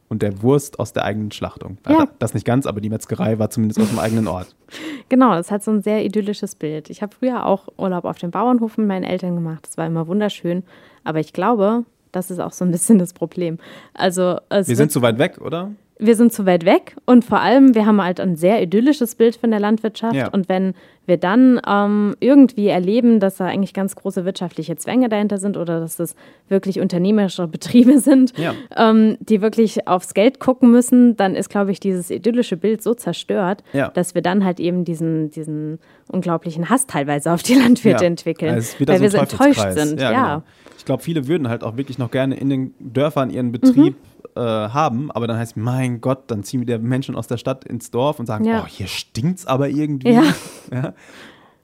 und 0.07 0.21
der 0.21 0.41
Wurst 0.41 0.79
aus 0.79 0.93
der 0.93 1.03
eigenen 1.05 1.31
Schlachtung. 1.31 1.77
Mhm, 1.85 1.91
Ja. 1.91 2.07
Das 2.19 2.33
nicht 2.33 2.45
ganz, 2.45 2.65
aber 2.65 2.81
die 2.81 2.89
Metzgerei 2.89 3.37
war 3.39 3.49
zumindest 3.49 3.79
aus 3.81 3.89
dem 3.89 3.99
eigenen 3.99 4.27
Ort. 4.27 4.55
Genau, 5.09 5.33
das 5.33 5.49
hat 5.49 5.63
so 5.63 5.71
ein 5.71 5.81
sehr 5.81 6.05
idyllisches 6.05 6.53
Bild. 6.53 6.91
Ich 6.91 7.01
habe 7.01 7.15
früher 7.15 7.47
auch 7.47 7.67
Urlaub 7.77 8.05
auf 8.05 8.19
dem 8.19 8.29
Bauernhof 8.29 8.77
mit 8.77 8.87
meinen 8.87 9.03
Eltern 9.03 9.33
gemacht. 9.33 9.65
Das 9.65 9.75
war 9.75 9.87
immer 9.87 10.05
wunderschön. 10.05 10.61
Aber 11.03 11.19
ich 11.19 11.33
glaube, 11.33 11.83
das 12.11 12.29
ist 12.29 12.37
auch 12.39 12.51
so 12.51 12.63
ein 12.63 12.69
bisschen 12.69 12.99
das 12.99 13.13
Problem. 13.13 13.57
Also 13.95 14.37
Wir 14.51 14.63
sind 14.75 14.91
zu 14.91 15.01
weit 15.01 15.17
weg, 15.17 15.41
oder? 15.41 15.71
Wir 16.01 16.15
sind 16.15 16.31
zu 16.31 16.45
weit 16.45 16.63
weg 16.65 16.95
und 17.05 17.25
vor 17.25 17.41
allem, 17.41 17.75
wir 17.75 17.85
haben 17.85 18.01
halt 18.01 18.21
ein 18.21 18.37
sehr 18.37 18.61
idyllisches 18.63 19.15
Bild 19.15 19.35
von 19.35 19.51
der 19.51 19.59
Landwirtschaft. 19.59 20.15
Ja. 20.15 20.29
Und 20.29 20.47
wenn 20.47 20.73
wir 21.05 21.17
dann 21.17 21.59
ähm, 21.67 22.15
irgendwie 22.21 22.67
erleben, 22.67 23.19
dass 23.19 23.35
da 23.37 23.45
eigentlich 23.47 23.73
ganz 23.73 23.95
große 23.95 24.23
wirtschaftliche 24.23 24.77
Zwänge 24.77 25.09
dahinter 25.09 25.37
sind 25.39 25.57
oder 25.57 25.81
dass 25.81 25.97
das 25.97 26.15
wirklich 26.47 26.79
unternehmerische 26.79 27.47
Betriebe 27.47 27.99
sind, 27.99 28.37
Ja. 28.37 28.53
ähm, 28.77 29.17
die 29.19 29.41
wirklich 29.41 29.87
aufs 29.89 30.13
Geld 30.13 30.39
gucken 30.39 30.71
müssen, 30.71 31.17
dann 31.17 31.35
ist, 31.35 31.49
glaube 31.49 31.71
ich, 31.71 31.81
dieses 31.81 32.09
idyllische 32.11 32.55
Bild 32.55 32.81
so 32.81 32.93
zerstört, 32.93 33.63
Ja. 33.73 33.89
dass 33.89 34.15
wir 34.15 34.21
dann 34.21 34.45
halt 34.45 34.61
eben 34.61 34.85
diesen, 34.85 35.31
diesen 35.31 35.79
unglaublichen 36.09 36.69
Hass 36.69 36.87
teilweise 36.87 37.33
auf 37.33 37.43
die 37.43 37.55
Landwirte 37.55 38.05
entwickeln, 38.05 38.55
Es 38.55 38.79
weil 38.79 38.97
so 38.97 39.03
wir 39.03 39.11
so 39.11 39.17
enttäuscht 39.17 39.71
sind. 39.71 39.97
Genau. 39.97 40.43
Ich 40.77 40.85
glaube, 40.85 41.03
viele 41.03 41.27
würden 41.27 41.49
halt 41.49 41.63
auch 41.63 41.75
wirklich 41.75 41.97
noch 41.97 42.09
gerne 42.09 42.35
in 42.39 42.49
den 42.49 42.73
Dörfern 42.79 43.29
ihren 43.31 43.51
Betrieb 43.51 43.95
Mhm. 43.95 44.18
Äh, 44.35 44.39
haben, 44.41 45.11
aber 45.11 45.27
dann 45.27 45.37
heißt, 45.37 45.57
mein 45.57 46.01
Gott, 46.01 46.23
dann 46.31 46.43
ziehen 46.43 46.61
wieder 46.61 46.79
Menschen 46.79 47.15
aus 47.15 47.27
der 47.27 47.37
Stadt 47.37 47.65
ins 47.65 47.91
Dorf 47.91 48.19
und 48.19 48.25
sagen, 48.25 48.45
Ja. 48.45 48.63
oh, 48.63 48.67
hier 48.67 48.87
stinkt's 48.87 49.45
aber 49.45 49.69
irgendwie. 49.69 50.11
Ja. 50.13 50.23
Ja. 50.73 50.93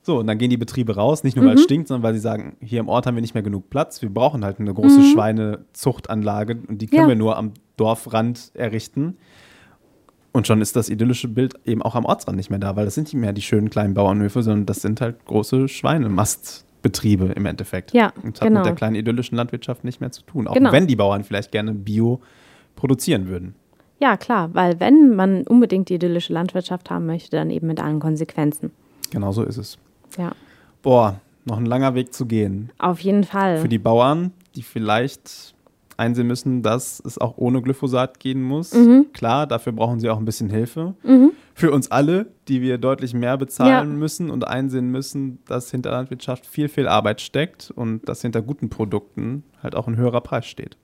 So, 0.02 0.20
und 0.20 0.28
dann 0.28 0.38
gehen 0.38 0.52
die 0.52 0.58
Betriebe 0.58 0.96
raus, 0.96 1.24
nicht 1.24 1.36
nur 1.36 1.44
Mhm. 1.46 1.50
weil 1.50 1.56
es 1.56 1.64
stinkt, 1.64 1.88
sondern 1.88 2.04
weil 2.04 2.14
sie 2.14 2.20
sagen, 2.20 2.58
hier 2.62 2.80
im 2.80 2.90
Ort 2.90 3.08
haben 3.08 3.16
wir 3.16 3.22
nicht 3.22 3.34
mehr 3.34 3.42
genug 3.42 3.72
Platz, 3.72 4.02
wir 4.04 4.10
brauchen 4.14 4.46
halt 4.46 4.60
eine 4.60 4.72
große 4.72 5.02
Schweinezuchtanlage 5.02 6.60
und 6.68 6.80
die 6.82 6.86
können 6.88 7.04
Mhm. 7.04 7.04
Ja. 7.04 7.08
wir 7.10 7.16
nur 7.16 7.38
am 7.38 7.54
Dorfrand 7.78 8.52
errichten. 8.54 9.18
Und 10.32 10.46
schon 10.48 10.62
ist 10.62 10.76
das 10.76 10.90
idyllische 10.90 11.28
Bild 11.28 11.54
eben 11.66 11.82
auch 11.82 11.96
am 11.96 12.06
Ortsrand 12.06 12.36
nicht 12.38 12.50
mehr 12.50 12.60
da, 12.60 12.76
weil 12.76 12.86
das 12.86 12.94
sind 12.96 13.06
nicht 13.14 13.20
mehr 13.20 13.34
die 13.34 13.42
schönen 13.42 13.70
kleinen 13.70 13.94
Bauernhöfe, 13.94 14.44
sondern 14.44 14.66
das 14.66 14.82
sind 14.82 15.02
halt 15.02 15.24
große 15.26 15.68
Schweinemastbetriebe 15.70 17.26
im 17.36 17.46
Endeffekt. 17.46 17.94
Ja, 17.94 18.12
Und 18.22 18.42
hat 18.42 18.48
genau. 18.48 18.60
mit 18.60 18.68
der 18.68 18.76
kleinen 18.76 18.96
idyllischen 18.96 19.38
Landwirtschaft 19.38 19.84
nicht 19.84 20.02
mehr 20.02 20.12
zu 20.12 20.22
tun. 20.24 20.48
Auch 20.48 20.54
Genau. 20.54 20.72
wenn 20.72 20.88
die 20.88 20.96
Bauern 20.96 21.24
vielleicht 21.24 21.52
gerne 21.52 21.74
Bio 21.74 22.22
produzieren 22.76 23.28
würden. 23.28 23.56
ja, 24.00 24.18
klar, 24.18 24.54
weil 24.54 24.80
wenn 24.80 25.16
man 25.16 25.44
unbedingt 25.48 25.90
die 25.90 25.96
idyllische 25.96 26.34
Landwirtschaft 26.34 26.90
haben 26.90 27.06
möchte, 27.06 27.38
dann 27.38 27.50
eben 27.50 27.68
mit 27.68 27.80
allen 27.82 28.00
Konsequenzen. 28.00 28.72
Genau 29.12 29.32
so 29.32 29.44
ist 29.44 29.58
es. 29.58 29.78
Ja, 30.18 30.34
Boah, 30.82 31.20
noch 31.46 31.58
ein 31.58 31.66
langer 31.66 31.96
Weg 31.96 32.14
zu 32.14 32.26
gehen. 32.26 32.72
auf 32.78 33.00
jeden 33.00 33.24
Fall. 33.24 33.58
Für 33.60 33.70
die 33.70 33.80
Bauern, 33.80 34.32
die 34.56 34.62
vielleicht 34.64 35.54
einsehen 35.98 36.28
müssen, 36.28 36.62
dass 36.62 37.02
es 37.06 37.18
auch 37.18 37.38
ohne 37.38 37.62
Glyphosat 37.62 38.20
gehen 38.20 38.44
muss. 38.44 38.74
Mhm. 38.74 39.08
Klar, 39.14 39.48
dafür 39.48 39.72
brauchen 39.72 40.00
sie 40.02 40.10
auch 40.10 40.18
ein 40.18 40.26
bisschen 40.26 40.50
Hilfe. 40.50 40.94
Für 41.54 41.72
uns 41.72 41.90
alle, 41.90 42.26
die 42.50 42.62
wir 42.62 42.78
deutlich 42.78 43.14
mehr 43.14 43.38
bezahlen 43.38 43.72
Ja. 43.92 43.98
müssen 43.98 44.30
und 44.30 44.46
einsehen 44.46 44.92
müssen, 44.92 45.40
dass 45.48 45.72
hinter 45.72 45.92
Landwirtschaft 45.92 46.46
viel, 46.46 46.68
viel 46.68 46.88
Arbeit 46.90 47.22
steckt 47.22 47.72
und 47.74 48.08
dass 48.10 48.22
hinter 48.22 48.42
guten 48.42 48.70
Produkten 48.70 49.44
halt 49.64 49.74
auch 49.76 49.88
ein 49.88 49.96
höherer 49.96 50.20
Preis 50.22 50.46
steht. 50.48 50.76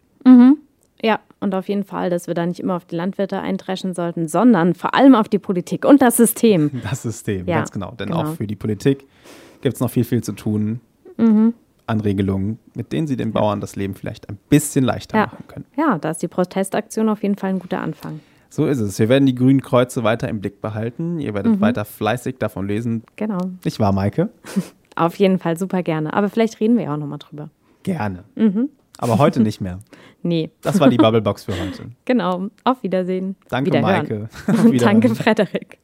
Ja, 1.04 1.20
und 1.40 1.56
auf 1.56 1.68
jeden 1.68 1.84
Fall, 1.84 2.10
dass 2.10 2.28
wir 2.28 2.34
da 2.36 2.46
nicht 2.46 2.60
immer 2.60 2.76
auf 2.76 2.86
die 2.86 2.96
Landwirte 2.96 3.40
eintreschen 3.40 3.94
sollten, 3.96 4.28
sondern 4.28 4.76
vor 4.76 4.94
allem 4.94 5.16
auf 5.16 5.28
die 5.30 5.40
Politik 5.40 5.86
und 5.86 6.02
das 6.02 6.18
System. 6.18 6.70
Das 6.90 7.02
System, 7.02 7.48
Ja, 7.48 7.58
ganz 7.58 7.72
genau. 7.72 7.92
Denn 8.00 8.10
genau. 8.10 8.22
auch 8.24 8.36
für 8.36 8.46
die 8.48 8.56
Politik 8.56 9.06
gibt 9.62 9.76
es 9.76 9.80
noch 9.82 9.90
viel, 9.90 10.04
viel 10.04 10.24
zu 10.24 10.34
tun. 10.34 10.80
Mhm. 11.18 11.54
an 11.88 12.00
Regelungen, 12.00 12.58
mit 12.74 12.94
denen 12.94 13.06
sie 13.06 13.18
den 13.18 13.34
Bauern 13.34 13.60
das 13.60 13.76
Leben 13.76 13.96
vielleicht 13.96 14.30
ein 14.30 14.38
bisschen 14.50 14.86
leichter 14.86 15.18
Ja. 15.18 15.26
machen 15.26 15.44
können. 15.50 15.66
Ja, 15.76 15.98
da 15.98 16.12
ist 16.12 16.22
die 16.22 16.30
Protestaktion 16.30 17.10
auf 17.10 17.22
jeden 17.22 17.36
Fall 17.36 17.50
ein 17.50 17.60
guter 17.60 17.82
Anfang. 17.82 18.22
So 18.50 18.66
ist 18.66 18.80
es. 18.80 18.98
Wir 18.98 19.10
werden 19.10 19.26
die 19.26 19.36
grünen 19.36 19.62
Kreuze 19.62 20.04
weiter 20.04 20.30
im 20.30 20.40
Blick 20.40 20.62
behalten. 20.62 21.20
Ihr 21.20 21.32
Mhm. 21.32 21.36
werdet 21.36 21.60
weiter 21.62 21.84
fleißig 21.84 22.38
davon 22.40 22.68
lesen. 22.68 23.04
Genau. 23.18 23.40
Nicht 23.66 23.80
wahr, 23.82 23.92
Maike? 23.92 24.30
Auf 24.96 25.16
jeden 25.16 25.38
Fall 25.40 25.58
super 25.58 25.84
gerne. 25.84 26.14
Aber 26.14 26.30
vielleicht 26.30 26.60
reden 26.62 26.78
wir 26.78 26.86
ja 26.86 26.94
auch 26.94 26.98
nochmal 26.98 27.20
drüber. 27.20 27.50
Gerne. 27.84 28.24
Mhm. 28.36 28.70
Aber 29.02 29.18
heute 29.18 29.42
nicht 29.42 29.60
mehr. 29.62 29.80
Nee, 30.24 30.52
Das 30.62 30.80
war 30.80 30.88
die 30.88 30.98
Bubblebox 30.98 31.46
für 31.46 31.54
heute. 31.54 31.90
genau. 32.06 32.50
Auf 32.64 32.84
Wiedersehen. 32.84 33.36
Danke, 33.50 33.72
Wiederhören. 33.72 33.92
Maike. 34.08 34.30
Und 34.46 34.64
Wiederhören. 34.72 35.02
danke, 35.02 35.16
Frederik. 35.16 35.80